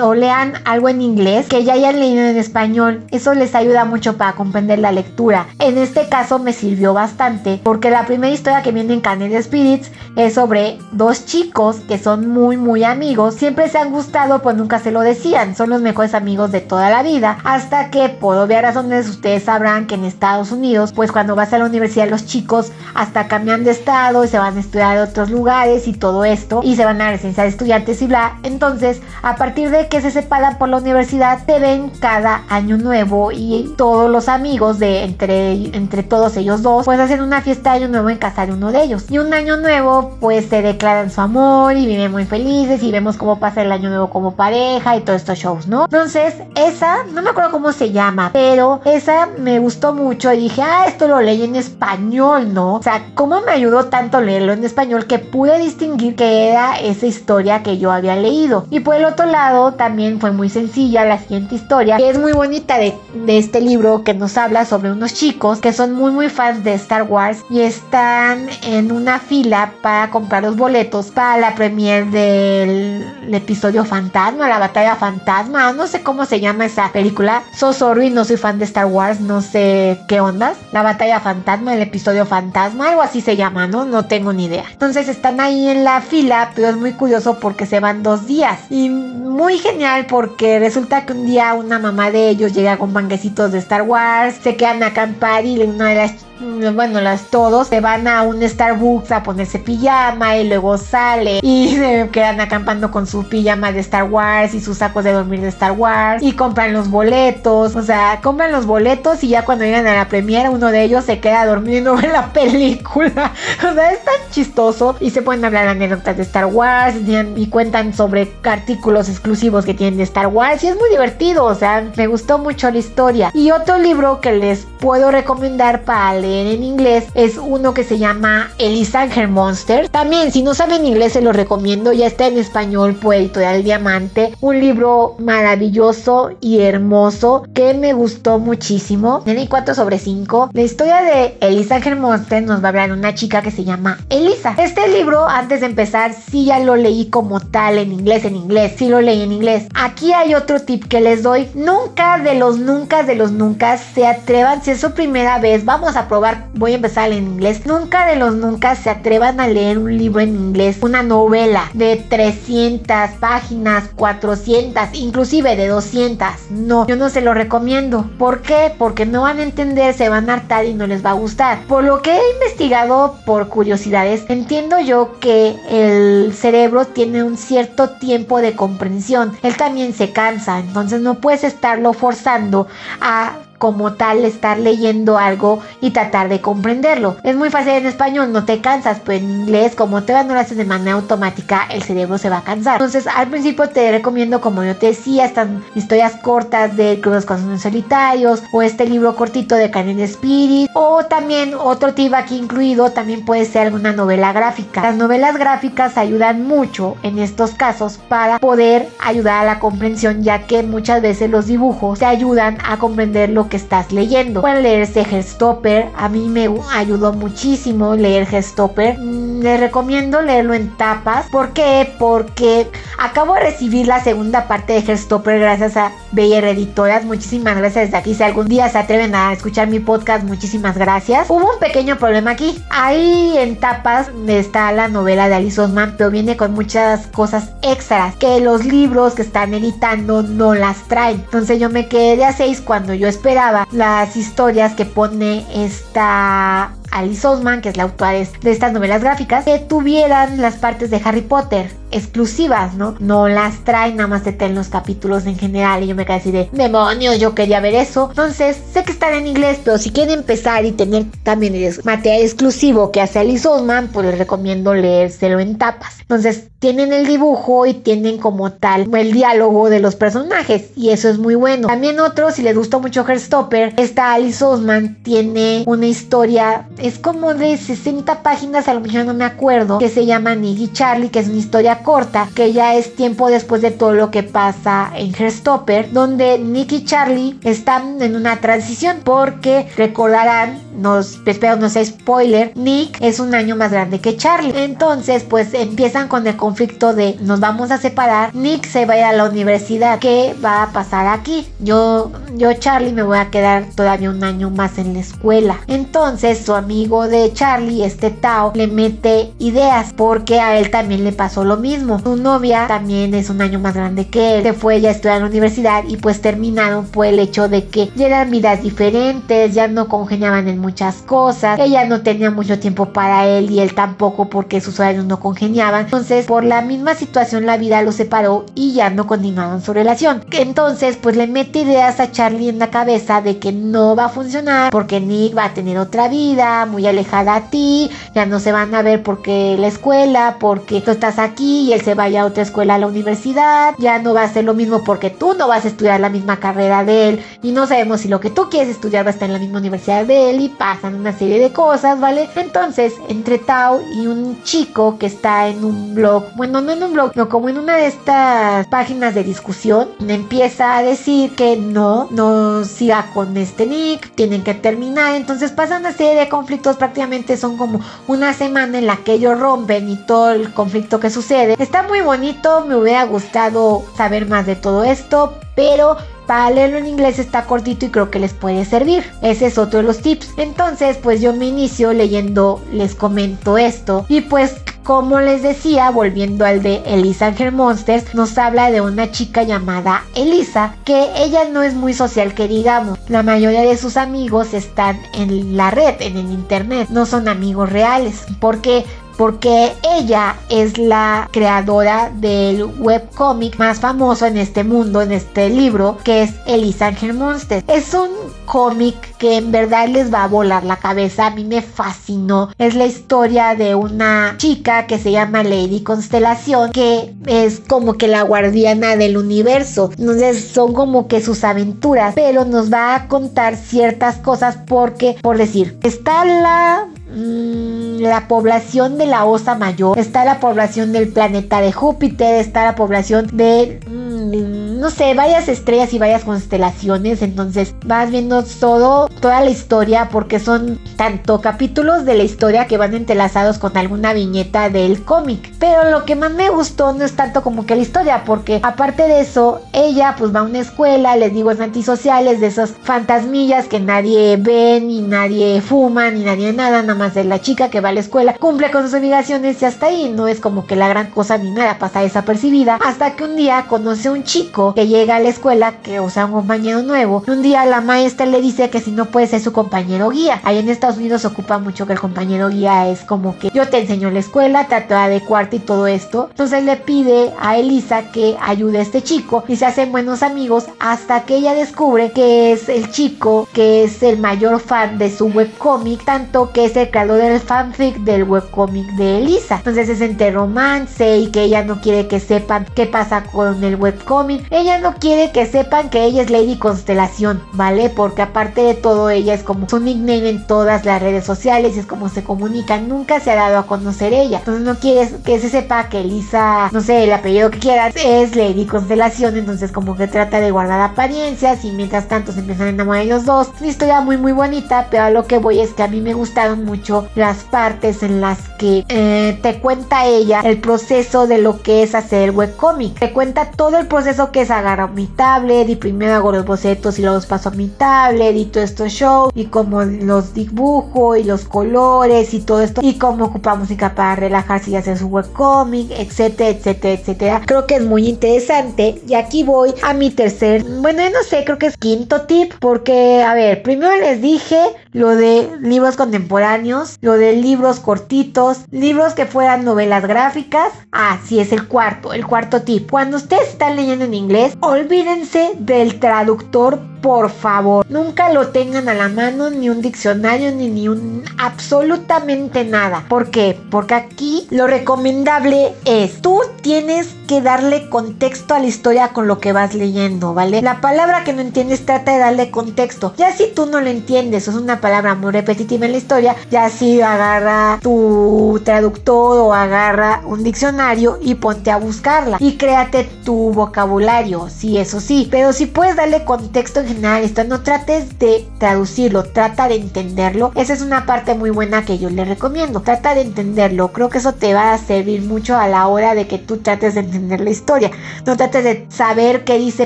o 0.02 0.14
lean 0.14 0.54
algo 0.66 0.90
en 0.90 1.02
inglés 1.02 1.48
que 1.48 1.64
ya 1.64 1.74
hayan 1.74 2.00
leído 2.00 2.22
en 2.24 2.38
español. 2.38 3.04
Eso 3.12 3.34
les 3.34 3.56
ayuda 3.56 3.73
mucho 3.84 4.16
para 4.18 4.34
comprender 4.34 4.80
la 4.80 4.92
lectura. 4.92 5.48
En 5.60 5.78
este 5.78 6.08
caso 6.08 6.38
me 6.38 6.54
sirvió 6.54 6.94
bastante 6.94 7.60
porque 7.64 7.90
la 7.90 8.06
primera 8.06 8.32
historia 8.32 8.62
que 8.62 8.72
viene 8.72 8.94
en 8.94 9.02
Canel 9.02 9.42
Spirits 9.42 9.92
es 10.16 10.36
sobre 10.36 10.78
dos 10.92 11.26
chicos 11.26 11.78
que 11.88 11.98
son 11.98 12.30
muy 12.30 12.56
muy 12.56 12.84
amigos. 12.84 13.36
Siempre 13.36 13.70
se 13.70 13.80
han 13.80 13.92
gustado 13.92 14.44
pues 14.44 14.56
nunca 14.56 14.80
se 14.80 14.92
lo 14.92 15.02
decían. 15.02 15.56
Son 15.56 15.72
los 15.72 15.82
mejores 15.82 16.14
amigos 16.14 16.52
de 16.52 16.62
toda 16.62 16.92
la 16.92 17.02
vida. 17.02 17.40
Hasta 17.44 17.90
que 17.90 18.10
por 18.10 18.38
obvias 18.38 18.62
razones 18.62 19.10
ustedes 19.10 19.44
sabrán 19.44 19.88
que 19.88 19.96
en 19.96 20.06
Estados 20.06 20.52
Unidos 20.52 20.94
pues 20.94 21.12
cuando 21.12 21.36
vas 21.36 21.52
a 21.54 21.58
la 21.58 21.66
universidad 21.66 22.08
los 22.10 22.28
chicos 22.28 22.72
hasta 22.94 23.28
cambian 23.28 23.64
de 23.64 23.72
estado 23.72 24.24
y 24.24 24.28
se 24.28 24.38
van 24.38 24.56
a 24.56 24.60
estudiar 24.60 24.98
a 24.98 25.04
otros 25.04 25.32
lugares 25.32 25.88
y 25.88 25.94
todo 25.94 26.26
esto 26.26 26.62
y 26.64 26.76
se 26.76 26.86
van 26.86 27.02
a 27.02 27.12
de 27.18 27.48
estudiantes 27.48 28.02
y 28.02 28.08
bla. 28.08 28.38
Entonces 28.44 29.02
a 29.22 29.36
partir 29.36 29.70
de 29.70 29.88
que 29.88 30.02
se 30.02 30.12
separan 30.12 30.58
por 30.58 30.70
la 30.70 30.78
universidad 30.78 31.46
te 31.46 31.60
ven 31.60 31.90
cada 32.00 32.44
año 32.50 32.78
nuevo 32.78 33.32
y 33.32 33.63
todos 33.78 34.10
los 34.10 34.30
amigos 34.30 34.80
de 34.80 35.04
entre, 35.04 35.54
entre 35.76 36.04
todos 36.04 36.38
ellos 36.38 36.62
dos, 36.62 36.86
pues 36.86 37.00
hacen 37.00 37.22
una 37.22 37.42
fiesta 37.42 37.72
de 37.72 37.78
año 37.78 37.88
nuevo 37.90 38.10
en 38.10 38.18
casa 38.18 38.46
de 38.46 38.54
uno 38.54 38.72
de 38.72 38.84
ellos. 38.84 39.06
Y 39.10 39.18
un 39.18 39.34
año 39.34 39.58
nuevo, 39.58 40.18
pues 40.20 40.46
se 40.48 40.62
declaran 40.62 41.12
su 41.12 41.22
amor 41.22 41.76
y 41.76 41.86
viven 41.86 42.12
muy 42.12 42.26
felices 42.26 42.84
y 42.84 42.92
vemos 42.92 43.18
cómo 43.18 43.40
pasa 43.40 43.62
el 43.62 43.72
año 43.72 43.90
nuevo 43.90 44.10
como 44.10 44.36
pareja 44.36 44.96
y 44.96 45.02
todos 45.02 45.22
estos 45.22 45.38
shows, 45.38 45.68
¿no? 45.68 45.86
Entonces, 45.86 46.36
esa, 46.56 47.04
no 47.06 47.22
me 47.22 47.30
acuerdo 47.30 47.52
cómo 47.52 47.72
se 47.72 47.92
llama, 47.92 48.30
pero 48.34 48.82
esa 48.86 49.28
me 49.38 49.60
gustó 49.60 49.94
mucho 49.94 50.32
y 50.34 50.38
dije, 50.38 50.62
ah, 50.62 50.86
esto 50.88 51.08
lo 51.08 51.22
leí 51.22 51.44
en 51.44 51.56
español, 51.56 52.54
¿no? 52.54 52.76
O 52.76 52.84
sea, 52.84 53.08
cómo 53.16 53.42
me 53.42 53.52
ayudó 53.52 53.86
tanto 53.86 54.22
leerlo 54.22 54.54
en 54.54 54.64
español 54.64 55.06
que 55.06 55.20
pude 55.20 55.58
distinguir 55.60 56.16
que 56.16 56.50
era 56.50 56.80
esa 56.80 57.06
historia 57.06 57.64
que 57.64 57.78
yo 57.78 57.92
había 57.92 58.16
leído. 58.16 58.66
Y 58.70 58.80
por 58.82 58.96
el 58.96 59.06
otro 59.06 59.26
lado, 59.26 59.74
también 59.74 60.20
fue 60.20 60.32
muy 60.32 60.50
sencilla 60.50 61.06
la 61.06 61.20
siguiente 61.20 61.56
historia, 61.56 61.98
que 61.98 62.10
es 62.10 62.20
muy 62.20 62.34
bonita 62.34 62.78
de, 62.78 62.94
de 63.26 63.38
este 63.54 63.66
libro 63.70 64.04
que 64.04 64.16
nos 64.16 64.36
habla 64.36 64.66
sobre 64.66 64.92
unos 64.92 65.14
chicos 65.14 65.60
que 65.60 65.74
son 65.74 65.94
muy 65.94 66.12
muy 66.12 66.28
fans 66.28 66.64
de 66.64 66.74
Star 66.74 67.04
Wars 67.04 67.46
y 67.52 67.62
están 67.62 68.48
en 68.64 68.92
una 68.92 69.20
fila 69.20 69.74
para 69.84 70.10
comprar 70.10 70.42
los 70.42 70.58
boletos 70.58 71.12
para 71.12 71.38
la 71.38 71.54
premiere 71.54 72.10
del 72.10 73.36
episodio 73.36 73.86
Fantasma, 73.86 74.50
la 74.50 74.58
batalla 74.58 74.96
Fantasma, 74.96 75.72
no 75.72 75.86
sé 75.86 76.02
cómo 76.02 76.26
se 76.26 76.40
llama 76.40 76.66
esa 76.66 76.92
película. 76.92 77.44
So 77.56 77.74
sorry, 77.74 78.10
no 78.10 78.26
soy 78.26 78.38
fan 78.38 78.58
de 78.58 78.66
Star 78.66 78.88
Wars, 78.88 79.20
no 79.20 79.44
sé 79.44 80.00
qué 80.08 80.20
ondas. 80.20 80.58
La 80.72 80.82
batalla 80.82 81.20
Fantasma, 81.20 81.76
el 81.76 81.82
episodio 81.84 82.26
Fantasma, 82.26 82.90
algo 82.90 83.04
así 83.04 83.22
se 83.22 83.36
llama, 83.36 83.68
¿no? 83.68 83.86
No 83.86 84.06
tengo 84.06 84.34
ni 84.34 84.46
idea. 84.46 84.64
Entonces 84.72 85.08
están 85.08 85.40
ahí 85.40 85.68
en 85.68 85.84
la 85.84 86.02
fila, 86.02 86.54
pero 86.56 86.70
es 86.70 86.76
muy 86.76 86.94
curioso 86.94 87.38
porque 87.40 87.68
se 87.68 87.80
van 87.80 88.02
dos 88.02 88.26
días 88.26 88.62
y 88.72 88.90
muy 88.90 89.60
genial 89.60 90.08
porque 90.08 90.58
resulta 90.58 91.06
que 91.06 91.14
un 91.14 91.28
día 91.28 91.54
una 91.54 91.78
mamá 91.78 92.10
de 92.10 92.30
ellos 92.30 92.54
llega 92.54 92.78
con 92.78 92.94
banquecitos 92.94 93.43
de 93.52 93.60
Star 93.60 93.84
Wars, 93.84 94.36
se 94.42 94.56
quedan 94.56 94.84
a 94.84 94.88
acampar 94.88 95.46
y 95.46 95.60
una 95.62 95.90
de 95.90 95.96
las 95.96 96.14
bueno, 96.40 97.02
las 97.02 97.30
todos 97.30 97.68
se 97.68 97.80
van 97.80 98.08
a 98.08 98.24
un 98.24 98.42
Starbucks 98.42 99.12
a 99.12 99.24
ponerse 99.24 99.60
pijama 99.60 100.38
y 100.38 100.48
luego 100.48 100.78
sale 100.78 101.40
y 101.42 101.76
se 101.78 102.10
quedan 102.12 102.42
acampando 102.42 102.92
con 102.92 103.08
su 103.08 103.28
pijama 103.28 103.72
de 103.72 103.80
Star 103.80 104.04
Wars 104.06 104.54
y 104.54 104.60
sus 104.60 104.80
sacos 104.80 105.04
de 105.04 105.12
dormir 105.12 105.42
de 105.42 105.50
Star 105.50 105.74
Wars 105.74 106.22
y 106.24 106.34
compran 106.34 106.74
los 106.74 106.90
boletos, 106.90 107.76
o 107.76 107.82
sea, 107.82 108.20
compran 108.22 108.52
los 108.52 108.66
boletos 108.66 109.24
y 109.24 109.30
ya 109.30 109.46
cuando 109.46 109.66
llegan 109.66 109.88
a 109.88 109.96
la 109.96 110.08
premiera 110.08 110.50
uno 110.50 110.68
de 110.68 110.84
ellos 110.84 111.06
se 111.06 111.20
queda 111.20 111.46
durmiendo 111.46 111.98
en 112.04 112.12
la 112.12 112.34
película, 112.34 113.32
o 113.60 113.74
sea, 113.74 113.92
es 113.92 114.04
tan 114.04 114.16
chistoso 114.32 114.96
y 115.00 115.12
se 115.12 115.22
pueden 115.22 115.46
hablar 115.46 115.68
anécdotas 115.68 116.18
de 116.18 116.24
Star 116.24 116.46
Wars 116.48 116.96
y 117.36 117.48
cuentan 117.48 117.94
sobre 117.94 118.32
artículos 118.44 119.10
exclusivos 119.10 119.66
que 119.66 119.74
tienen 119.74 119.98
de 119.98 120.04
Star 120.04 120.28
Wars 120.28 120.64
y 120.64 120.68
es 120.68 120.76
muy 120.76 120.90
divertido, 120.90 121.46
o 121.46 121.56
sea, 121.56 121.86
me 121.96 122.08
gustó 122.08 122.38
mucho 122.38 122.70
la 122.72 122.78
historia. 122.78 123.32
Y 123.34 123.52
otro 123.52 123.78
libro 123.78 124.22
que 124.22 124.32
les 124.32 124.66
puedo 124.80 125.12
recomendar 125.12 125.84
para 125.84 126.14
leer 126.24 126.48
en 126.48 126.64
inglés 126.64 127.08
es 127.16 127.38
uno 127.38 127.74
que 127.74 127.84
se 127.84 127.98
llama 127.98 128.50
Elisa 128.58 129.06
Her 129.06 129.28
Monster. 129.28 129.90
También, 129.90 130.32
si 130.32 130.42
no 130.42 130.54
saben 130.54 130.86
inglés, 130.86 131.14
se 131.14 131.22
lo 131.22 131.34
recomiendo. 131.34 131.92
Ya 131.92 132.08
está 132.08 132.28
en 132.28 132.38
español 132.38 132.96
por 132.96 133.16
Editorial 133.16 133.64
Diamante. 133.64 134.34
Un 134.40 134.60
libro 134.60 135.16
maravilloso 135.20 136.32
y 136.40 136.62
hermoso 136.62 137.44
que 137.54 137.74
me 137.74 137.92
gustó 137.94 138.40
muchísimo. 138.40 139.22
Tiene 139.26 139.50
4 139.50 139.76
sobre 139.76 140.00
5. 140.00 140.52
La 140.54 140.62
historia 140.62 141.02
de 141.02 141.38
Elisa 141.42 141.78
Her 141.78 141.98
Monster 141.98 142.42
nos 142.42 142.62
va 142.62 142.68
a 142.68 142.70
hablar 142.70 142.92
una 142.94 143.14
chica 143.14 143.42
que 143.42 143.52
se 143.52 143.66
llama 143.66 144.00
Elisa. 144.10 144.56
Este 144.58 144.88
libro, 144.88 145.28
antes 145.28 145.60
de 145.60 145.66
empezar, 145.66 146.14
sí 146.14 146.46
ya 146.46 146.60
lo 146.60 146.78
leí 146.78 147.10
como 147.10 147.42
tal 147.42 147.78
en 147.78 147.92
inglés, 147.92 148.24
en 148.24 148.38
inglés. 148.38 148.76
Sí 148.78 148.88
lo 148.88 149.02
leí 149.02 149.22
en 149.22 149.34
inglés. 149.34 149.68
Aquí 149.74 150.14
hay 150.14 150.36
otro 150.36 150.62
tip 150.62 150.86
que 150.88 151.02
les 151.02 151.22
doy. 151.22 151.50
Nunca 151.54 152.18
de 152.20 152.36
los 152.36 152.60
nunca 152.60 153.04
de 153.04 153.16
los 153.16 153.34
nunca 153.34 153.78
se 153.78 154.08
atrevan. 154.08 154.64
Si 154.64 154.72
es 154.72 154.80
su 154.80 154.92
primera 154.92 155.38
vez, 155.40 155.66
vamos 155.66 155.98
a 155.98 156.08
Voy 156.54 156.74
a 156.74 156.76
empezar 156.76 157.12
en 157.12 157.26
inglés. 157.26 157.66
Nunca 157.66 158.06
de 158.06 158.16
los 158.16 158.36
nunca 158.36 158.76
se 158.76 158.90
atrevan 158.90 159.40
a 159.40 159.48
leer 159.48 159.78
un 159.78 159.98
libro 159.98 160.22
en 160.22 160.36
inglés. 160.36 160.78
Una 160.82 161.04
novela 161.04 161.70
de 161.74 161.96
300 161.96 163.12
páginas, 163.20 163.90
400, 163.96 164.90
inclusive 164.94 165.56
de 165.56 165.68
200. 165.68 166.28
No, 166.52 166.88
yo 166.88 166.96
no 166.96 167.10
se 167.10 167.22
lo 167.22 167.34
recomiendo. 167.34 168.10
¿Por 168.18 168.42
qué? 168.42 168.74
Porque 168.78 169.06
no 169.06 169.24
van 169.24 169.40
a 169.40 169.44
entender, 169.44 169.94
se 169.94 170.10
van 170.10 170.30
a 170.30 170.34
hartar 170.34 170.66
y 170.66 170.74
no 170.74 170.88
les 170.88 171.06
va 171.06 171.12
a 171.12 171.14
gustar. 171.14 171.60
Por 171.68 171.84
lo 171.84 172.02
que 172.02 172.12
he 172.12 172.34
investigado 172.34 173.20
por 173.26 173.48
curiosidades, 173.50 174.26
entiendo 174.30 174.80
yo 174.80 175.20
que 175.20 175.56
el 175.70 176.34
cerebro 176.34 176.86
tiene 176.86 177.24
un 177.24 177.38
cierto 177.38 177.90
tiempo 177.92 178.42
de 178.42 178.56
comprensión. 178.56 179.34
Él 179.42 179.58
también 179.58 179.94
se 179.94 180.12
cansa, 180.12 180.60
entonces 180.60 181.02
no 181.02 181.16
puedes 181.16 181.44
estarlo 181.44 181.94
forzando 181.94 182.68
a 183.02 183.38
como 183.64 183.94
tal 183.94 184.26
estar 184.26 184.60
leyendo 184.60 185.18
algo 185.18 185.62
y 185.80 185.92
tratar 185.92 186.28
de 186.28 186.42
comprenderlo. 186.42 187.16
Es 187.24 187.38
muy 187.38 187.50
fácil 187.50 187.72
en 187.72 187.86
español, 187.86 188.34
no 188.34 188.44
te 188.44 188.60
cansas, 188.60 189.00
pero 189.02 189.20
en 189.20 189.32
inglés 189.32 189.74
como 189.74 190.04
te 190.04 190.12
van 190.12 190.30
hacer 190.32 190.58
de 190.58 190.66
manera 190.66 190.98
automática, 190.98 191.66
el 191.72 191.82
cerebro 191.82 192.18
se 192.18 192.30
va 192.30 192.40
a 192.40 192.44
cansar. 192.44 192.74
Entonces 192.74 193.08
al 193.08 193.30
principio 193.30 193.70
te 193.70 193.90
recomiendo, 193.90 194.42
como 194.42 194.66
yo 194.66 194.76
te 194.76 194.88
decía, 194.88 195.24
están 195.24 195.64
historias 195.76 196.18
cortas 196.18 196.76
de 196.76 197.00
Los 197.02 197.24
Corazones 197.24 197.62
Solitarios 197.62 198.44
o 198.52 198.62
este 198.62 198.86
libro 198.86 199.16
cortito 199.16 199.56
de 199.56 199.72
Canon 199.72 200.02
Spirit 200.02 200.70
o 200.74 201.06
también 201.06 201.54
otro 201.54 201.94
tip 201.94 202.14
aquí 202.16 202.36
incluido, 202.36 202.92
también 202.92 203.24
puede 203.24 203.46
ser 203.46 203.68
alguna 203.68 203.94
novela 203.94 204.34
gráfica. 204.34 204.82
Las 204.82 204.98
novelas 204.98 205.38
gráficas 205.38 205.98
ayudan 205.98 206.46
mucho 206.46 206.98
en 207.02 207.18
estos 207.18 207.52
casos 207.52 207.98
para 208.10 208.40
poder 208.40 208.90
ayudar 209.00 209.44
a 209.44 209.46
la 209.46 209.60
comprensión 209.60 210.22
ya 210.22 210.48
que 210.48 210.64
muchas 210.64 211.02
veces 211.02 211.30
los 211.30 211.46
dibujos 211.46 212.00
te 212.00 212.06
ayudan 212.06 212.58
a 212.66 212.76
comprender 212.78 213.30
lo 213.30 213.48
que 213.48 213.53
estás 213.58 213.92
leyendo. 213.92 214.42
Pueden 214.42 214.64
leerse 214.64 215.02
Herstopper, 215.02 215.90
a 215.96 216.10
mí 216.10 216.28
me 216.28 216.50
ayudó 216.74 217.14
muchísimo 217.14 217.96
leer 217.96 218.28
Herstopper. 218.32 218.98
Mm, 218.98 219.42
les 219.42 219.60
recomiendo 219.60 220.22
leerlo 220.22 220.54
en 220.54 220.76
tapas. 220.78 221.28
¿Por 221.30 221.54
qué? 221.54 221.94
Porque 222.00 222.70
acabo 222.98 223.34
de 223.36 223.42
recibir 223.42 223.88
la 223.88 224.04
segunda 224.04 224.48
parte 224.48 224.74
de 224.74 224.92
Herstopper 224.92 225.40
gracias 225.40 225.78
a 225.78 225.92
BR 226.12 226.50
Editoras. 226.50 227.06
Muchísimas 227.06 227.58
gracias 227.58 227.86
desde 227.86 227.98
aquí. 227.98 228.14
Si 228.14 228.24
algún 228.24 228.48
día 228.48 228.70
se 228.70 228.78
atreven 228.78 229.16
a 229.16 229.34
escuchar 229.34 229.68
mi 229.68 229.80
podcast, 229.80 230.24
muchísimas 230.24 230.78
gracias. 230.78 231.30
Hubo 231.30 231.54
un 231.54 231.60
pequeño 231.60 231.98
problema 231.98 232.32
aquí. 232.32 232.64
Ahí 232.70 233.36
en 233.38 233.58
tapas 233.60 234.10
está 234.28 234.72
la 234.72 234.88
novela 234.88 235.28
de 235.28 235.36
Alice 235.36 235.60
Osman, 235.60 235.96
pero 235.98 236.10
viene 236.10 236.38
con 236.38 236.54
muchas 236.54 237.08
cosas 237.08 237.52
extras 237.62 238.16
que 238.16 238.40
los 238.40 238.66
libros 238.66 239.16
que 239.16 239.22
están 239.22 239.54
editando 239.54 240.24
no 240.24 240.54
las 240.54 240.84
traen. 240.88 241.16
Entonces 241.16 241.60
yo 241.60 241.70
me 241.70 241.88
quedé 241.88 242.26
a 242.26 242.34
seis 242.34 242.62
cuando 242.62 242.94
yo 242.94 243.08
esperaba 243.08 243.43
las 243.72 244.16
historias 244.16 244.74
que 244.74 244.86
pone 244.86 245.46
esta 245.54 246.74
Alice 246.92 247.28
Osman, 247.28 247.62
que 247.62 247.70
es 247.70 247.78
la 247.78 247.84
autora 247.84 248.12
de, 248.12 248.28
estas 248.44 248.72
novelas 248.72 249.02
gráficas, 249.02 249.46
que 249.46 249.60
tuvieran 249.60 250.40
las 250.42 250.56
partes 250.56 250.90
de 250.90 251.02
Harry 251.04 251.22
Potter 251.22 251.72
exclusivas, 251.94 252.76
¿no? 252.76 252.96
No 253.00 253.28
las 253.28 253.64
traen, 253.64 253.98
nada 253.98 254.08
más 254.08 254.24
te 254.24 254.34
traen 254.34 254.56
los 254.56 254.68
capítulos 254.68 255.26
en 255.26 255.38
general 255.38 255.84
y 255.84 255.88
yo 255.88 255.96
me 255.96 256.06
quedé 256.06 256.16
así 256.18 256.32
de 256.32 256.50
demonios, 256.52 257.20
yo 257.20 257.36
quería 257.36 257.60
ver 257.60 257.76
eso. 257.76 258.08
Entonces, 258.10 258.58
sé 258.74 258.84
que 258.84 258.92
están 258.92 259.14
en 259.14 259.28
inglés, 259.28 259.60
pero 259.64 259.78
si 259.78 259.92
quieren 259.92 260.20
empezar 260.20 260.66
y 260.66 260.72
tener 260.72 261.06
también 261.24 261.56
el 261.56 261.74
material 261.84 262.22
exclusivo 262.22 262.92
que 262.92 263.02
hace 263.02 263.20
Alice 263.20 263.48
Osman, 263.48 263.90
pues 263.90 264.06
les 264.06 264.18
recomiendo 264.18 264.74
leérselo 264.74 265.40
en 265.40 265.58
tapas. 265.58 266.00
Entonces, 266.02 266.50
tienen 266.60 266.94
el 266.94 267.06
dibujo 267.06 267.66
y 267.66 267.74
tienen 267.74 268.18
como 268.18 268.54
tal 268.54 268.88
el 268.96 269.12
diálogo 269.12 269.70
de 269.70 269.80
los 269.80 269.96
personajes 269.96 270.70
y 270.76 270.90
eso 270.90 271.10
es 271.10 271.18
muy 271.18 271.36
bueno. 271.36 271.68
También 271.68 272.00
otro, 272.00 272.32
si 272.32 272.42
les 272.42 272.56
gustó 272.56 272.80
mucho 272.80 273.06
Herstopper, 273.08 273.74
esta 273.78 274.14
Alice 274.14 274.44
Osman 274.44 275.02
tiene 275.04 275.64
una 275.66 275.88
historia 275.88 276.68
es 276.78 277.00
como 277.00 277.34
de 277.34 277.58
60 277.58 278.24
páginas, 278.24 278.68
a 278.68 278.74
lo 278.74 278.80
mejor 278.80 279.06
no 279.06 279.14
me 279.14 279.26
acuerdo, 279.26 279.78
que 279.78 279.90
se 279.90 280.06
llama 280.06 280.36
Nick 280.36 280.74
Charlie, 280.74 281.10
que 281.10 281.20
es 281.20 281.28
una 281.28 281.38
historia 281.38 281.83
corta, 281.84 282.30
que 282.34 282.54
ya 282.54 282.76
es 282.76 282.96
tiempo 282.96 283.30
después 283.30 283.62
de 283.62 283.72
todo 283.72 283.94
lo 283.94 284.12
que 284.12 284.24
pasa 284.24 284.92
en 284.96 285.14
Herstopper, 285.14 285.92
donde 285.92 286.40
Nick 286.40 286.72
y 286.72 286.86
Charlie 286.86 287.40
están 287.44 288.02
en 288.02 288.16
una 288.16 288.38
transición, 288.38 289.02
porque 289.04 289.68
recordarán, 289.76 290.60
nos, 290.76 291.20
espero 291.26 291.56
no 291.58 291.70
sea 291.70 291.86
spoiler, 291.86 292.52
Nick 292.56 292.98
es 293.02 293.20
un 293.20 293.36
año 293.36 293.56
más 293.56 293.72
grande 293.72 294.00
que 294.00 294.18
Charlie. 294.18 294.54
Entonces, 294.56 295.24
pues 295.24 295.54
empiezan 295.54 296.08
con 296.08 296.26
el 296.26 296.36
conflicto 296.36 296.94
de 296.94 297.18
nos 297.22 297.40
vamos 297.40 297.72
a 297.72 297.78
separar, 297.78 298.34
Nick 298.34 298.66
se 298.66 298.86
va 298.86 298.96
a 298.96 298.98
ir 298.98 299.04
a 299.04 299.14
la 299.14 299.26
universidad, 299.26 300.00
¿qué 300.00 300.36
va 300.44 300.64
a 300.64 300.72
pasar 300.72 301.08
aquí? 301.08 301.48
Yo, 301.60 302.12
yo 302.36 302.54
Charlie 302.54 302.94
me 302.94 303.04
voy 303.04 303.18
a 303.18 303.30
quedar 303.30 303.66
todavía 303.76 304.10
un 304.10 304.24
año 304.24 304.50
más 304.50 304.78
en 304.78 304.94
la 304.94 305.00
escuela. 305.00 305.60
Entonces, 305.68 306.46
su 306.46 306.54
amigo 306.54 307.08
de 307.08 307.32
Charlie, 307.34 307.84
este 307.84 308.10
Tao, 308.10 308.52
le 308.56 308.68
mete 308.68 309.34
ideas 309.40 309.94
porque 309.96 310.40
a 310.40 310.58
él 310.58 310.72
también 310.72 311.04
le 311.04 311.12
pasó 311.12 311.44
lo 311.44 311.58
mismo. 311.58 311.63
Su 311.64 312.18
novia 312.18 312.68
también 312.68 313.14
es 313.14 313.30
un 313.30 313.42
año 313.42 313.58
más 313.58 313.74
grande 313.74 314.10
que 314.10 314.36
él, 314.36 314.44
se 314.44 314.52
fue 314.52 314.82
ya 314.82 314.90
a 314.90 314.92
estudiar 314.92 315.16
en 315.16 315.24
la 315.24 315.30
universidad 315.30 315.86
y 315.88 315.96
pues 315.96 316.20
terminaron 316.20 316.90
el 317.06 317.20
hecho 317.20 317.48
de 317.48 317.68
que 317.68 317.90
ya 317.96 318.08
eran 318.08 318.32
vidas 318.32 318.62
diferentes, 318.62 319.54
ya 319.54 319.70
no 319.70 319.88
congeniaban 319.88 320.50
en 320.50 320.60
muchas 320.60 320.98
cosas, 321.04 321.58
ella 321.62 321.86
no 321.86 322.02
tenía 322.02 322.32
mucho 322.32 322.60
tiempo 322.60 322.88
para 322.88 323.28
él 323.28 323.50
y 323.50 323.62
él 323.62 323.74
tampoco 323.76 324.28
porque 324.28 324.60
sus 324.60 324.78
horarios 324.78 325.06
no 325.06 325.22
congeniaban. 325.22 325.86
Entonces, 325.86 326.26
por 326.26 326.44
la 326.44 326.62
misma 326.62 326.96
situación 326.96 327.46
la 327.46 327.56
vida 327.56 327.82
los 327.82 327.96
separó 327.96 328.46
y 328.56 328.74
ya 328.74 328.90
no 328.90 329.08
continuaron 329.08 329.62
su 329.62 329.72
relación. 329.72 330.26
Entonces, 330.32 330.98
pues 330.98 331.16
le 331.16 331.28
mete 331.28 331.60
ideas 331.60 332.02
a 332.02 332.12
Charlie 332.12 332.50
en 332.50 332.60
la 332.60 332.72
cabeza 332.72 333.22
de 333.22 333.40
que 333.40 333.54
no 333.54 333.96
va 333.96 334.06
a 334.06 334.10
funcionar 334.10 334.70
porque 334.70 335.00
Nick 335.00 335.38
va 335.38 335.46
a 335.46 335.54
tener 335.54 335.78
otra 335.78 336.10
vida, 336.10 336.66
muy 336.66 336.86
alejada 336.88 337.36
a 337.36 337.50
ti, 337.50 337.90
ya 338.14 338.26
no 338.26 338.42
se 338.42 338.52
van 338.52 338.76
a 338.76 338.82
ver 338.82 339.02
porque 339.02 339.56
la 339.58 339.68
escuela, 339.68 340.36
porque 340.42 340.82
tú 340.82 340.92
estás 340.92 341.20
aquí 341.20 341.53
y 341.62 341.74
él 341.74 341.82
se 341.82 341.94
vaya 341.94 342.22
a 342.22 342.26
otra 342.26 342.44
escuela 342.44 342.76
a 342.76 342.78
la 342.78 342.88
universidad, 342.88 343.76
ya 343.78 344.00
no 344.00 344.14
va 344.14 344.24
a 344.24 344.34
ser 344.34 344.46
lo 344.46 344.54
mismo 344.54 344.84
porque 344.84 345.10
tú 345.10 345.34
no 345.34 345.48
vas 345.48 345.66
a 345.66 345.68
estudiar 345.68 346.00
la 346.00 346.10
misma 346.10 346.40
carrera 346.40 346.84
de 346.84 347.10
él 347.10 347.24
y 347.42 347.52
no 347.52 347.68
sabemos 347.68 348.02
si 348.02 348.08
lo 348.08 348.20
que 348.20 348.30
tú 348.30 348.50
quieres 348.50 348.70
estudiar 348.70 349.06
va 349.06 349.10
a 349.10 349.14
estar 349.14 349.28
en 349.28 349.34
la 349.34 349.40
misma 349.40 349.60
universidad 349.60 350.06
de 350.06 350.30
él 350.30 350.42
y 350.42 350.50
pasan 350.50 350.96
una 350.96 351.18
serie 351.18 351.40
de 351.40 351.52
cosas, 351.52 352.00
¿vale? 352.00 352.30
Entonces, 352.36 352.94
entre 353.10 353.38
Tao 353.38 353.82
y 353.96 354.08
un 354.08 354.42
chico 354.44 354.98
que 354.98 355.06
está 355.06 355.48
en 355.48 355.64
un 355.64 355.96
blog, 355.96 356.26
bueno, 356.36 356.62
no 356.62 356.72
en 356.72 356.84
un 356.84 356.94
blog, 356.94 357.12
no 357.16 357.30
como 357.30 357.50
en 357.50 357.58
una 357.58 357.78
de 357.78 357.88
estas 357.88 358.68
páginas 358.68 359.16
de 359.16 359.24
discusión, 359.24 359.90
empieza 360.08 360.78
a 360.78 360.84
decir 360.84 361.36
que 361.36 361.58
no, 361.58 362.08
no 362.12 362.64
siga 362.66 363.12
con 363.14 363.36
este 363.38 363.66
Nick, 363.66 364.14
tienen 364.16 364.44
que 364.44 364.54
terminar, 364.54 365.16
entonces 365.16 365.52
pasa 365.52 365.78
una 365.78 365.92
serie 365.92 366.16
de 366.16 366.30
conflictos 366.30 366.78
prácticamente 366.78 367.38
son 367.38 367.58
como 367.58 367.80
una 368.08 368.34
semana 368.34 368.78
en 368.78 368.88
la 368.88 368.98
que 368.98 369.14
ellos 369.14 369.40
rompen 369.40 369.90
y 369.90 369.96
todo 369.96 370.32
el 370.32 370.54
conflicto 370.54 371.00
que 371.00 371.10
sucede. 371.10 371.43
Está 371.52 371.84
muy 371.84 372.02
bonito, 372.02 372.66
me 372.66 372.76
hubiera 372.76 373.04
gustado 373.04 373.84
saber 373.96 374.28
más 374.28 374.46
de 374.46 374.56
todo 374.56 374.84
esto, 374.84 375.34
pero 375.56 375.98
para 376.26 376.50
leerlo 376.50 376.78
en 376.78 376.88
inglés 376.88 377.20
está 377.20 377.46
cortito 377.46 377.86
y 377.86 377.90
creo 377.90 378.10
que 378.10 378.20
les 378.20 378.34
puede 378.34 378.66
servir. 378.66 379.04
Ese 379.22 379.48
es 379.48 379.58
otro 379.58 379.80
de 379.80 379.84
los 379.84 380.02
tips. 380.02 380.34
Entonces, 380.38 380.98
pues 380.98 381.22
yo 381.22 381.34
me 381.34 381.46
inicio 381.46 381.94
leyendo, 381.94 382.62
les 382.72 382.96
comento 382.96 383.58
esto. 383.58 384.06
Y 384.08 384.22
pues 384.22 384.56
como 384.84 385.22
les 385.22 385.42
decía, 385.42 385.92
volviendo 385.92 386.46
al 386.46 386.62
de 386.62 386.84
Elisa 386.86 387.28
Angel 387.28 387.54
Monsters, 387.54 388.14
nos 388.14 388.38
habla 388.38 388.70
de 388.70 388.82
una 388.82 389.12
chica 389.12 389.44
llamada 389.44 390.04
Elisa, 390.14 390.76
que 390.84 391.08
ella 391.16 391.46
no 391.46 391.64
es 391.64 391.74
muy 391.74 391.94
social 391.94 392.34
que 392.34 392.50
digamos. 392.50 393.00
La 393.08 393.24
mayoría 393.24 393.62
de 393.62 393.78
sus 393.78 393.96
amigos 393.96 394.54
están 394.54 395.00
en 395.14 395.56
la 395.56 395.72
red, 395.72 396.02
en 396.02 396.18
el 396.18 396.30
internet, 396.32 396.90
no 396.90 397.06
son 397.06 397.30
amigos 397.30 397.72
reales, 397.72 398.26
porque 398.42 398.84
porque 399.18 399.74
ella 399.98 400.36
es 400.50 400.78
la 400.78 401.30
creadora 401.32 402.12
del 402.16 402.66
webcómic 402.66 403.58
más 403.58 403.80
famoso 403.80 404.26
en 404.26 404.38
este 404.38 404.64
mundo, 404.64 405.02
en 405.02 405.12
este 405.12 405.50
libro, 405.50 405.98
que 406.04 406.24
es 406.24 406.34
Elisa 406.46 406.88
Angel 406.88 407.14
Monster. 407.14 407.64
Es 407.68 407.94
un 407.94 408.10
cómic 408.46 408.96
que 409.18 409.38
en 409.38 409.52
verdad 409.52 409.88
les 409.88 410.14
va 410.14 410.24
a 410.24 410.28
volar 410.28 410.64
la 410.64 410.78
cabeza. 410.78 411.28
A 411.28 411.32
mí 411.32 411.46
me 411.46 411.62
fascinó. 411.62 412.50
Es 412.58 412.76
la 412.76 412.86
historia 412.86 413.56
de 413.56 413.76
una 413.76 414.36
chica 414.38 414.86
que 414.88 415.00
se 415.00 415.12
llama 415.12 415.44
Lady 415.44 415.82
Constelación, 415.82 416.72
que 416.72 417.14
es 417.26 417.62
como 417.62 417.94
que 417.94 418.08
la 418.08 418.24
guardiana 418.24 418.96
del 418.96 419.18
universo. 419.18 419.92
Entonces 419.98 420.50
son 420.50 420.74
como 420.74 421.08
que 421.08 421.22
sus 421.22 421.44
aventuras, 421.44 422.14
pero 422.16 422.46
nos 422.46 422.72
va 422.72 422.96
a 422.96 423.08
contar 423.08 423.56
ciertas 423.56 424.18
cosas 424.18 424.58
porque, 424.68 425.16
por 425.22 425.38
decir, 425.38 425.78
está 425.84 426.26
la 426.26 426.88
mm, 427.14 428.02
la 428.02 428.28
población 428.28 428.98
de 428.98 429.08
la 429.08 429.26
Osa 429.26 429.56
Mayor, 429.56 429.98
está 429.98 430.26
la 430.26 430.40
población 430.40 430.92
del 430.92 431.10
planeta 431.10 431.62
de 431.62 431.72
Júpiter, 431.72 432.40
está 432.40 432.64
la 432.66 432.76
población 432.76 433.28
de... 433.34 433.80
Mm, 433.88 434.63
no 434.84 434.90
sé, 434.90 435.14
varias 435.14 435.48
estrellas 435.48 435.94
y 435.94 435.98
varias 435.98 436.26
constelaciones. 436.26 437.22
Entonces 437.22 437.74
vas 437.86 438.12
viendo 438.12 438.44
todo, 438.44 439.08
toda 439.22 439.40
la 439.40 439.50
historia 439.50 440.10
porque 440.12 440.42
son 440.42 440.78
tanto 440.98 441.40
capítulos 441.40 442.04
de 442.04 442.16
la 442.16 442.24
historia 442.24 442.68
que 442.68 442.78
van 442.78 442.94
entrelazados 442.94 443.60
con 443.60 443.78
alguna 443.78 444.12
viñeta 444.12 444.70
del 444.70 445.02
cómic. 445.06 445.54
Pero 445.58 445.90
lo 445.90 446.04
que 446.04 446.16
más 446.16 446.32
me 446.32 446.50
gustó 446.50 446.92
no 446.92 447.06
es 447.06 447.16
tanto 447.16 447.44
como 447.44 447.66
que 447.66 447.78
la 447.78 447.82
historia, 447.82 448.24
porque 448.26 448.60
aparte 448.62 449.04
de 449.04 449.22
eso, 449.22 449.62
ella 449.72 450.16
pues 450.18 450.36
va 450.36 450.42
a 450.42 450.44
una 450.44 450.60
escuela, 450.60 451.16
les 451.16 451.34
digo, 451.34 451.52
es 451.52 451.62
antisociales, 451.62 452.42
de 452.42 452.48
esas 452.48 452.74
fantasmillas 452.84 453.68
que 453.68 453.80
nadie 453.80 454.36
ve, 454.36 454.82
ni 454.84 455.02
nadie 455.02 455.62
fuma, 455.62 456.12
ni 456.12 456.26
nadie 456.26 456.52
nada, 456.52 456.82
nada 456.82 456.96
más 456.96 457.16
es 457.16 457.26
la 457.26 457.40
chica 457.40 457.70
que 457.70 457.80
va 457.80 457.90
a 457.90 457.94
la 457.94 458.02
escuela, 458.02 458.34
cumple 458.34 458.70
con 458.70 458.84
sus 458.84 458.94
obligaciones 458.94 459.62
y 459.62 459.66
hasta 459.66 459.86
ahí 459.86 460.12
no 460.14 460.28
es 460.28 460.42
como 460.42 460.68
que 460.68 460.76
la 460.76 460.90
gran 460.90 461.10
cosa 461.12 461.38
ni 461.38 461.52
nada, 461.52 461.80
pasa 461.80 462.02
desapercibida, 462.02 462.80
hasta 462.84 463.16
que 463.16 463.24
un 463.24 463.38
día 463.38 463.66
conoce 463.70 464.10
a 464.10 464.12
un 464.12 464.24
chico 464.24 464.73
que 464.74 464.88
llega 464.88 465.16
a 465.16 465.20
la 465.20 465.30
escuela, 465.30 465.80
que 465.82 466.00
o 466.00 466.10
sea, 466.10 466.26
un 466.26 466.34
compañero 466.34 466.82
nuevo. 466.82 467.24
Un 467.28 467.42
día 467.42 467.66
la 467.66 467.82
maestra 467.82 468.26
le 468.26 468.42
dice 468.42 468.70
que 468.70 468.80
si 468.80 468.92
no 468.92 469.06
puede 469.06 469.28
ser 469.28 469.42
su 469.42 469.54
compañero 469.54 470.10
guía. 470.10 470.42
Ahí 470.44 470.58
en 470.58 470.70
Estados 470.70 470.98
Unidos 470.98 471.22
se 471.22 471.28
ocupa 471.28 471.60
mucho 471.60 471.86
que 471.86 471.94
el 471.94 472.00
compañero 472.00 472.50
guía 472.50 472.88
es 472.90 473.02
como 473.02 473.38
que 473.38 473.50
yo 473.54 473.68
te 473.68 473.80
enseño 473.80 474.10
la 474.10 474.20
escuela, 474.20 474.68
trato 474.68 474.94
de 474.94 475.00
adecuarte 475.00 475.58
y 475.58 475.60
todo 475.60 475.88
esto. 475.88 476.28
Entonces 476.30 476.64
le 476.64 476.78
pide 476.78 477.34
a 477.40 477.58
Elisa 477.58 478.12
que 478.12 478.36
ayude 478.42 478.80
a 478.80 478.82
este 478.82 479.02
chico 479.02 479.44
y 479.48 479.56
se 479.56 479.66
hacen 479.66 479.92
buenos 479.92 480.24
amigos 480.24 480.66
hasta 480.80 481.24
que 481.24 481.38
ella 481.38 481.54
descubre 481.54 482.12
que 482.12 482.52
es 482.52 482.70
el 482.70 482.92
chico 482.92 483.48
que 483.54 483.84
es 483.84 484.04
el 484.04 484.20
mayor 484.20 484.60
fan 484.60 484.98
de 484.98 485.10
su 485.10 485.28
webcómic, 485.28 486.04
tanto 486.06 486.52
que 486.52 486.66
es 486.66 486.76
el 486.76 486.90
creador 486.90 487.18
del 487.18 487.40
fanfic 487.40 487.98
del 487.98 488.24
webcómic 488.24 488.86
de 488.94 489.20
Elisa. 489.20 489.58
Entonces 489.58 489.90
es 489.90 490.02
entre 490.02 490.32
romance 490.32 491.18
y 491.18 491.28
que 491.28 491.44
ella 491.44 491.64
no 491.64 491.82
quiere 491.82 492.08
que 492.08 492.20
sepan 492.20 492.66
qué 492.76 492.86
pasa 492.86 493.24
con 493.24 493.64
el 493.64 493.76
webcómic 493.76 494.46
ella 494.64 494.78
no 494.78 494.96
quiere 494.96 495.32
que 495.32 495.46
sepan 495.46 495.90
que 495.90 496.06
ella 496.06 496.22
es 496.22 496.30
Lady 496.30 496.58
Constelación, 496.58 497.44
¿vale? 497.52 497.90
Porque 497.90 498.22
aparte 498.22 498.62
de 498.62 498.74
todo, 498.76 499.10
ella 499.10 499.34
es 499.34 499.44
como 499.44 499.68
su 499.68 499.80
nickname 499.80 500.30
en 500.30 500.48
todas 500.48 500.86
las 500.86 501.02
redes 501.02 501.26
sociales 501.26 501.76
y 501.76 501.80
es 501.80 501.86
como 501.86 502.08
se 502.08 502.24
comunica. 502.24 502.78
Nunca 502.78 503.20
se 503.20 503.32
ha 503.32 503.36
dado 503.36 503.58
a 503.58 503.68
conocer 503.68 504.14
ella. 504.14 504.38
Entonces 504.40 504.64
no 504.64 504.76
quiere 504.76 505.10
que 505.26 505.40
se 505.40 505.50
sepa 505.50 505.90
que 505.90 506.00
Elisa, 506.00 506.70
no 506.72 506.80
sé, 506.80 507.04
el 507.04 507.12
apellido 507.12 507.52
que 507.52 507.60
quieras, 507.60 507.94
es 507.98 508.38
Lady 508.38 508.66
Constelación. 508.66 509.36
Entonces 509.36 509.74
como 509.74 509.98
que 509.98 510.08
trata 510.08 510.40
de 510.40 510.52
guardar 510.52 510.80
apariencias 510.80 511.66
y 511.66 511.72
mientras 511.72 512.08
tanto 512.08 512.32
se 512.32 512.40
empiezan 512.40 512.68
a 512.68 512.70
enamorar 512.70 513.06
los 513.06 513.26
dos. 513.26 513.50
Una 513.60 513.68
historia 513.68 514.00
muy 514.00 514.16
muy 514.16 514.32
bonita, 514.32 514.88
pero 514.90 515.04
a 515.04 515.10
lo 515.10 515.28
que 515.28 515.40
voy 515.40 515.60
es 515.60 515.72
que 515.72 515.84
a 515.84 515.90
mí 515.90 516.00
me 516.00 516.14
gustaron 516.14 516.64
mucho 516.64 517.08
las 517.16 517.44
partes 517.44 518.02
en 518.02 518.22
las 518.22 518.40
que 518.58 518.86
eh, 518.88 519.38
te 519.42 519.60
cuenta 519.60 520.06
ella 520.06 520.40
el 520.46 520.62
proceso 520.62 521.28
de 521.28 521.40
lo 521.40 521.62
que 521.62 521.84
es 521.84 521.96
hacer 521.96 522.32
webcomic. 522.32 522.98
Te 522.98 523.12
cuenta 523.12 523.52
todo 523.52 523.78
el 523.78 523.88
proceso 523.88 524.32
que 524.32 524.43
es 524.44 524.52
agarro 524.52 524.90
mi 524.90 525.08
tablet 525.08 525.68
y 525.70 525.76
primero 525.76 526.16
hago 526.16 526.32
los 526.32 526.46
bocetos 526.46 527.00
y 527.00 527.02
los 527.02 527.26
paso 527.26 527.50
a 527.50 527.52
mi 527.54 527.68
tablet 527.68 528.36
y 528.36 528.46
todo 528.46 528.64
esto 528.64 528.88
show 528.88 529.32
y 529.34 529.46
como 529.46 529.84
los 529.84 530.34
dibujo 530.34 531.16
y 531.16 531.24
los 531.24 531.46
colores 531.46 532.34
y 532.34 532.40
todo 532.40 532.62
esto 532.62 532.82
y 532.84 532.98
cómo 532.98 533.26
ocupa 533.26 533.56
música 533.56 533.96
para 533.96 534.16
relajarse 534.16 534.72
y 534.72 534.76
hacer 534.76 534.98
su 534.98 535.08
webcomic, 535.08 535.92
etcétera, 535.92 536.50
etcétera, 536.50 536.94
etcétera. 536.94 537.42
Creo 537.46 537.66
que 537.66 537.76
es 537.76 537.84
muy 537.84 538.08
interesante 538.08 539.02
y 539.08 539.14
aquí 539.16 539.44
voy 539.44 539.74
a 539.82 539.94
mi 539.94 540.10
tercer, 540.12 540.64
bueno, 540.64 541.02
no 541.10 541.24
sé, 541.24 541.44
creo 541.44 541.58
que 541.58 541.68
es 541.68 541.78
quinto 541.78 542.22
tip 542.22 542.54
porque, 542.60 543.24
a 543.24 543.34
ver, 543.34 543.64
primero 543.64 543.96
les 543.98 544.22
dije 544.22 544.60
lo 544.94 545.16
de 545.16 545.58
libros 545.60 545.96
contemporáneos, 545.96 546.98
lo 547.02 547.14
de 547.14 547.34
libros 547.34 547.80
cortitos, 547.80 548.60
libros 548.72 549.14
que 549.14 549.26
fueran 549.26 549.66
novelas 549.66 550.06
gráficas. 550.06 550.72
Ah, 550.92 551.20
sí, 551.26 551.40
es 551.40 551.52
el 551.52 551.68
cuarto, 551.68 552.14
el 552.14 552.26
cuarto 552.26 552.62
tip. 552.62 552.90
Cuando 552.90 553.18
ustedes 553.18 553.50
están 553.50 553.76
leyendo 553.76 554.06
en 554.06 554.14
inglés, 554.14 554.56
olvídense 554.62 555.52
del 555.60 556.00
traductor 556.00 556.80
por 557.04 557.30
favor, 557.30 557.86
nunca 557.90 558.32
lo 558.32 558.48
tengan 558.48 558.88
a 558.88 558.94
la 558.94 559.10
mano, 559.10 559.50
ni 559.50 559.70
un 559.70 559.82
diccionario, 559.82 560.54
ni, 560.54 560.70
ni 560.70 560.88
un 560.88 561.26
absolutamente 561.38 562.64
nada. 562.64 563.04
¿Por 563.10 563.30
qué? 563.30 563.60
Porque 563.70 563.94
aquí 563.94 564.48
lo 564.50 564.68
recomendable 564.68 565.74
es, 565.84 566.22
tú 566.22 566.40
tienes 566.62 567.14
que 567.28 567.42
darle 567.42 567.90
contexto 567.90 568.54
a 568.54 568.60
la 568.60 568.68
historia 568.68 569.10
con 569.10 569.28
lo 569.28 569.40
que 569.40 569.52
vas 569.52 569.74
leyendo, 569.74 570.34
¿vale? 570.34 570.62
La 570.62 570.80
palabra 570.80 571.26
que 571.26 571.34
no 571.34 571.42
entiendes 571.42 571.86
trata 571.86 572.14
de 572.14 572.20
darle 572.20 572.52
contexto. 572.52 573.14
Ya 573.18 573.36
si 573.36 573.48
tú 573.54 573.66
no 573.66 573.82
lo 573.82 573.90
entiendes, 573.90 574.48
es 574.48 574.56
una 574.56 574.80
palabra 574.84 575.16
muy 575.16 575.32
repetitiva 575.32 575.86
en 575.86 575.94
la 575.94 575.98
historia, 575.98 576.36
ya 576.52 576.70
si 576.70 577.02
agarra 577.02 577.80
tu 577.82 578.62
traductor 578.66 579.40
o 579.40 579.54
agarra 579.54 580.22
un 580.26 580.44
diccionario 580.44 581.20
y 581.22 581.36
ponte 581.36 581.72
a 581.72 581.78
buscarla 581.78 582.36
y 582.42 582.58
créate 582.58 583.06
tu 583.24 583.54
vocabulario, 583.54 584.50
sí, 584.50 584.78
eso 584.78 585.00
sí, 585.00 585.30
pero 585.32 585.54
si 585.54 585.68
puedes 585.68 585.96
darle 585.96 586.26
contexto 586.26 586.82
en 586.82 587.06
esto, 587.06 587.44
no 587.46 587.62
trates 587.62 588.18
de 588.20 588.46
traducirlo, 588.60 589.24
trata 589.24 589.68
de 589.68 589.76
entenderlo. 589.76 590.52
Esa 590.56 590.74
es 590.74 590.82
una 590.82 591.06
parte 591.06 591.34
muy 591.34 591.50
buena 591.50 591.86
que 591.86 591.98
yo 591.98 592.10
le 592.10 592.26
recomiendo. 592.26 592.82
Trata 592.82 593.16
de 593.16 593.22
entenderlo. 593.22 593.92
Creo 593.92 594.10
que 594.10 594.18
eso 594.18 594.34
te 594.34 594.54
va 594.54 594.74
a 594.74 594.78
servir 594.78 595.22
mucho 595.22 595.58
a 595.58 595.68
la 595.68 595.88
hora 595.88 596.16
de 596.16 596.28
que 596.28 596.38
tú 596.38 596.58
trates 596.58 596.96
de 596.96 597.02
entender 597.02 597.42
la 597.42 597.50
historia. 597.50 597.92
No 598.26 598.36
trates 598.38 598.64
de 598.64 598.86
saber 598.90 599.44
qué 599.44 599.58
dice 599.58 599.86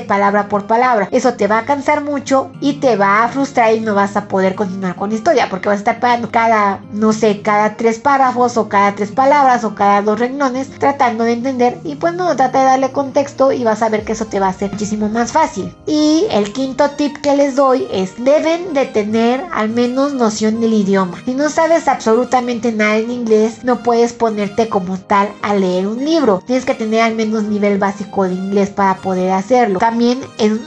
palabra 0.00 0.48
por 0.48 0.66
palabra. 0.66 1.08
Eso 1.10 1.34
te 1.34 1.46
va 1.46 1.58
a 1.58 1.64
cansar 1.64 2.02
mucho 2.02 2.50
y 2.60 2.74
te 2.74 2.96
va 2.96 3.24
a 3.24 3.28
frustrar 3.28 3.74
y 3.74 3.80
no 3.80 3.94
vas 3.94 4.16
a 4.16 4.28
poder 4.28 4.54
continuar 4.54 4.87
con 4.94 5.12
historia 5.12 5.48
porque 5.50 5.68
vas 5.68 5.76
a 5.76 5.78
estar 5.78 6.00
parando 6.00 6.30
cada, 6.30 6.80
no 6.92 7.12
sé, 7.12 7.42
cada 7.42 7.76
tres 7.76 7.98
párrafos 7.98 8.56
o 8.56 8.68
cada 8.68 8.94
tres 8.94 9.10
palabras 9.10 9.64
o 9.64 9.74
cada 9.74 10.02
dos 10.02 10.18
renglones 10.18 10.70
tratando 10.78 11.24
de 11.24 11.32
entender 11.32 11.78
y 11.84 11.96
pues 11.96 12.14
no, 12.14 12.34
trata 12.36 12.60
de 12.60 12.64
darle 12.64 12.92
contexto 12.92 13.52
y 13.52 13.64
vas 13.64 13.82
a 13.82 13.88
ver 13.88 14.04
que 14.04 14.12
eso 14.12 14.26
te 14.26 14.40
va 14.40 14.46
a 14.46 14.50
hacer 14.50 14.72
muchísimo 14.72 15.08
más 15.08 15.32
fácil. 15.32 15.74
Y 15.86 16.26
el 16.30 16.52
quinto 16.52 16.90
tip 16.90 17.16
que 17.18 17.36
les 17.36 17.56
doy 17.56 17.86
es 17.92 18.12
deben 18.22 18.74
de 18.74 18.86
tener 18.86 19.44
al 19.52 19.68
menos 19.68 20.14
noción 20.14 20.60
del 20.60 20.74
idioma. 20.74 21.18
Si 21.24 21.34
no 21.34 21.48
sabes 21.50 21.88
absolutamente 21.88 22.72
nada 22.72 22.96
en 22.96 23.10
inglés, 23.10 23.64
no 23.64 23.82
puedes 23.82 24.12
ponerte 24.12 24.68
como 24.68 24.98
tal 24.98 25.28
a 25.42 25.54
leer 25.54 25.86
un 25.86 26.04
libro. 26.04 26.42
Tienes 26.46 26.64
que 26.64 26.74
tener 26.74 27.02
al 27.02 27.14
menos 27.14 27.44
nivel 27.44 27.78
básico 27.78 28.24
de 28.24 28.34
inglés 28.34 28.70
para 28.70 28.96
poder 28.96 29.32
hacerlo. 29.32 29.78
También 29.78 30.20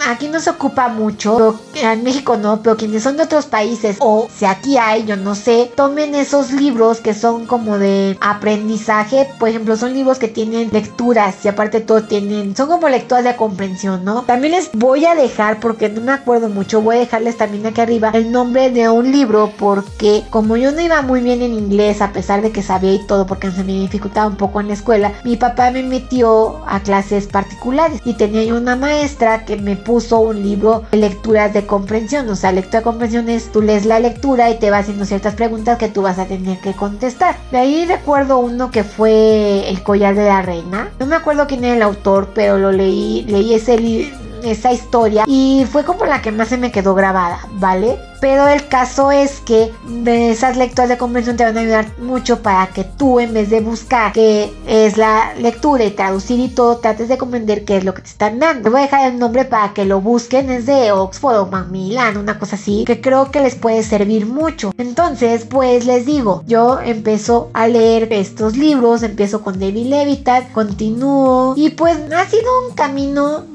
aquí 0.09 0.27
no 0.27 0.39
se 0.39 0.49
ocupa 0.49 0.87
mucho, 0.87 1.59
en 1.75 2.03
México 2.03 2.37
no, 2.37 2.61
pero 2.61 2.77
quienes 2.77 3.03
son 3.03 3.17
de 3.17 3.23
otros 3.23 3.45
países 3.45 3.97
o 3.99 4.10
si 4.35 4.45
aquí 4.45 4.77
hay, 4.77 5.05
yo 5.05 5.15
no 5.15 5.35
sé, 5.35 5.71
tomen 5.75 6.15
esos 6.15 6.51
libros 6.51 6.99
que 6.99 7.13
son 7.13 7.45
como 7.45 7.77
de 7.77 8.17
aprendizaje. 8.21 9.27
Por 9.39 9.49
ejemplo, 9.49 9.75
son 9.77 9.93
libros 9.93 10.19
que 10.19 10.27
tienen 10.27 10.69
lecturas 10.71 11.43
y 11.43 11.47
aparte 11.47 11.81
todo 11.81 12.03
tienen, 12.03 12.55
son 12.55 12.67
como 12.69 12.89
lecturas 12.89 13.23
de 13.23 13.35
comprensión, 13.35 14.03
¿no? 14.03 14.23
También 14.23 14.53
les 14.53 14.71
voy 14.73 15.05
a 15.05 15.15
dejar 15.15 15.59
porque 15.59 15.89
no 15.89 16.01
me 16.01 16.11
acuerdo 16.11 16.49
mucho, 16.49 16.81
voy 16.81 16.97
a 16.97 16.99
dejarles 16.99 17.37
también 17.37 17.65
aquí 17.65 17.81
arriba 17.81 18.11
el 18.13 18.31
nombre 18.31 18.69
de 18.71 18.89
un 18.89 19.11
libro 19.11 19.51
porque 19.57 20.23
como 20.29 20.57
yo 20.57 20.71
no 20.71 20.81
iba 20.81 21.01
muy 21.01 21.21
bien 21.21 21.41
en 21.41 21.53
inglés 21.53 22.01
a 22.01 22.11
pesar 22.11 22.41
de 22.41 22.51
que 22.51 22.61
sabía 22.61 22.93
y 22.93 23.05
todo 23.07 23.25
porque 23.25 23.51
se 23.51 23.63
me 23.63 23.73
dificultaba 23.73 24.27
un 24.27 24.37
poco 24.37 24.59
en 24.59 24.67
la 24.67 24.73
escuela, 24.73 25.13
mi 25.23 25.37
papá 25.37 25.71
me 25.71 25.83
metió 25.83 26.61
a 26.67 26.81
clases 26.81 27.27
particulares 27.27 28.01
y 28.05 28.13
tenía 28.13 28.43
yo 28.43 28.57
una 28.57 28.75
maestra 28.75 29.45
que 29.45 29.57
me 29.57 29.75
puso 29.75 30.19
un 30.19 30.41
libro 30.41 30.83
de 30.91 30.97
lecturas 30.97 31.53
de 31.53 31.65
comprensión, 31.65 32.29
o 32.29 32.35
sea, 32.35 32.51
lectura 32.51 32.79
de 32.79 32.83
comprensión 32.83 33.29
es 33.29 33.51
tú 33.51 33.61
lees 33.61 33.85
la 33.91 33.99
lectura 33.99 34.49
y 34.49 34.57
te 34.57 34.71
va 34.71 34.77
haciendo 34.77 35.03
ciertas 35.03 35.35
preguntas 35.35 35.77
que 35.77 35.89
tú 35.89 36.01
vas 36.01 36.17
a 36.17 36.25
tener 36.25 36.59
que 36.59 36.73
contestar. 36.73 37.35
De 37.51 37.57
ahí 37.57 37.85
recuerdo 37.85 38.39
uno 38.39 38.71
que 38.71 38.85
fue 38.85 39.69
El 39.69 39.83
collar 39.83 40.15
de 40.15 40.25
la 40.25 40.41
reina. 40.41 40.89
No 40.97 41.05
me 41.05 41.17
acuerdo 41.17 41.45
quién 41.45 41.65
era 41.65 41.75
el 41.75 41.81
autor, 41.81 42.29
pero 42.33 42.57
lo 42.57 42.71
leí, 42.71 43.23
leí 43.27 43.53
ese 43.53 43.77
libro 43.77 44.20
esa 44.43 44.71
historia 44.71 45.25
y 45.27 45.65
fue 45.71 45.83
como 45.83 46.05
la 46.05 46.21
que 46.21 46.31
más 46.31 46.49
se 46.49 46.57
me 46.57 46.71
quedó 46.71 46.95
grabada, 46.95 47.39
¿vale? 47.53 47.97
Pero 48.19 48.47
el 48.47 48.67
caso 48.67 49.11
es 49.11 49.39
que 49.39 49.73
esas 50.05 50.55
lecturas 50.55 50.89
de 50.89 50.97
convención 50.99 51.37
te 51.37 51.43
van 51.43 51.57
a 51.57 51.61
ayudar 51.61 51.87
mucho 51.97 52.43
para 52.43 52.67
que 52.67 52.83
tú 52.83 53.19
en 53.19 53.33
vez 53.33 53.49
de 53.49 53.61
buscar 53.61 54.13
qué 54.13 54.53
es 54.67 54.95
la 54.95 55.33
lectura 55.39 55.83
y 55.85 55.89
traducir 55.89 56.39
y 56.39 56.49
todo, 56.49 56.77
trates 56.77 57.07
de 57.07 57.17
comprender 57.17 57.65
qué 57.65 57.77
es 57.77 57.83
lo 57.83 57.95
que 57.95 58.03
te 58.03 58.09
están 58.09 58.37
dando. 58.37 58.61
Te 58.61 58.69
voy 58.69 58.79
a 58.81 58.83
dejar 58.83 59.11
el 59.11 59.17
nombre 59.17 59.45
para 59.45 59.73
que 59.73 59.85
lo 59.85 60.01
busquen, 60.01 60.51
es 60.51 60.67
de 60.67 60.91
Oxford 60.91 61.37
o 61.37 61.47
Macmillan, 61.47 62.15
una 62.17 62.37
cosa 62.37 62.57
así, 62.57 62.83
que 62.85 63.01
creo 63.01 63.31
que 63.31 63.39
les 63.39 63.55
puede 63.55 63.81
servir 63.81 64.27
mucho. 64.27 64.71
Entonces, 64.77 65.45
pues 65.45 65.87
les 65.87 66.05
digo, 66.05 66.43
yo 66.45 66.79
empiezo 66.79 67.49
a 67.53 67.67
leer 67.67 68.13
estos 68.13 68.55
libros, 68.55 69.01
empiezo 69.01 69.41
con 69.41 69.59
David 69.59 69.87
Levitat, 69.87 70.51
continúo 70.51 71.55
y 71.57 71.71
pues 71.71 71.97
ha 72.15 72.25
sido 72.27 72.67
un 72.67 72.75
camino 72.75 73.45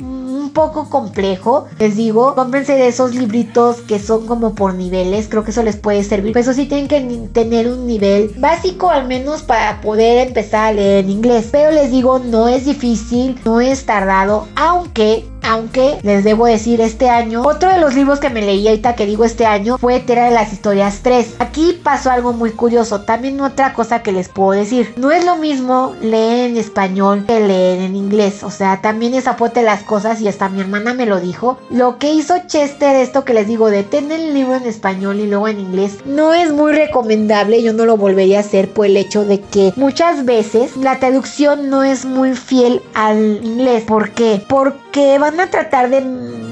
poco 0.51 0.89
complejo. 0.91 1.67
Les 1.79 1.97
digo, 1.97 2.35
cómprense 2.35 2.75
de 2.75 2.89
esos 2.89 3.15
libritos 3.15 3.77
que 3.83 3.99
son 3.99 4.27
como 4.27 4.55
por 4.55 4.75
niveles. 4.75 5.29
Creo 5.29 5.45
que 5.45 5.51
eso 5.51 5.63
les 5.63 5.77
puede 5.77 6.03
servir. 6.05 6.33
Pues 6.33 6.47
eso 6.47 6.55
sí 6.55 6.67
tienen 6.67 6.89
que 6.89 7.29
tener 7.33 7.69
un 7.69 7.87
nivel 7.87 8.33
básico 8.39 8.91
al 8.91 9.07
menos 9.07 9.43
para 9.43 9.81
poder 9.81 10.29
empezar 10.29 10.67
a 10.67 10.73
leer 10.73 11.05
en 11.05 11.11
inglés. 11.11 11.49
Pero 11.51 11.71
les 11.71 11.91
digo, 11.91 12.19
no 12.19 12.49
es 12.49 12.65
difícil, 12.65 13.39
no 13.45 13.61
es 13.61 13.87
tardado, 13.87 14.47
aunque 14.57 15.25
aunque 15.47 15.99
les 16.03 16.25
debo 16.25 16.47
decir 16.47 16.81
este 16.81 17.09
año, 17.09 17.43
otro 17.43 17.71
de 17.71 17.79
los 17.79 17.95
libros 17.95 18.19
que 18.19 18.31
me 18.31 18.43
leí 18.43 18.67
ahorita 18.67 18.97
que 18.97 19.07
digo 19.07 19.25
este 19.25 19.47
año 19.47 19.79
fue 19.79 20.01
Tierra 20.01 20.25
de 20.25 20.33
las 20.33 20.53
Historias 20.53 21.01
3. 21.03 21.37
Aquí 21.39 21.81
pasó 21.83 22.11
algo 22.11 22.33
muy 22.33 22.51
curioso, 22.51 23.03
también 23.03 23.41
otra 23.41 23.73
cosa 23.73 24.03
que 24.03 24.13
les 24.13 24.29
puedo 24.29 24.51
decir, 24.51 24.93
no 24.97 25.13
es 25.13 25.25
lo 25.25 25.37
mismo 25.37 25.95
leer 26.01 26.51
en 26.51 26.57
español 26.57 27.25
que 27.27 27.41
leer 27.41 27.81
en 27.81 27.97
inglés, 27.97 28.43
o 28.43 28.51
sea, 28.51 28.81
también 28.81 29.15
es 29.15 29.29
apote 29.29 29.63
las 29.63 29.83
cosas 29.83 30.21
y 30.21 30.29
hasta 30.29 30.49
mi 30.49 30.61
hermana 30.61 30.95
me 30.95 31.07
lo 31.07 31.21
dijo. 31.21 31.59
Lo 31.71 31.99
que 31.99 32.13
hizo 32.13 32.35
Chester, 32.47 32.97
esto 32.97 33.25
que 33.25 33.35
les 33.35 33.47
digo 33.47 33.71
de 33.71 33.85
tener 33.85 34.21
el 34.21 34.35
libro 34.35 34.57
en 34.57 34.67
español 34.67 35.21
y 35.21 35.27
luego 35.27 35.49
en 35.49 35.61
inglés, 35.61 35.99
no 36.05 36.35
es 36.35 36.53
muy 36.53 36.73
recomendable, 36.73 37.63
yo 37.63 37.73
no 37.73 37.85
lo 37.85 37.97
volvería 37.97 38.39
a 38.39 38.41
hacer 38.41 38.71
por 38.71 38.87
el 38.87 38.97
hecho 38.97 39.25
de 39.25 39.41
que 39.41 39.73
muchas 39.77 40.25
veces 40.25 40.77
la 40.77 40.99
traducción 40.99 41.71
no 41.71 41.85
es 41.85 42.05
muy 42.05 42.35
fiel 42.35 42.83
al 42.95 43.45
inglés. 43.45 43.85
¿Por 43.85 44.11
qué? 44.11 44.43
Porque 44.49 45.19
van 45.19 45.36
a 45.41 45.51
tratar 45.51 45.91
de 45.91 46.01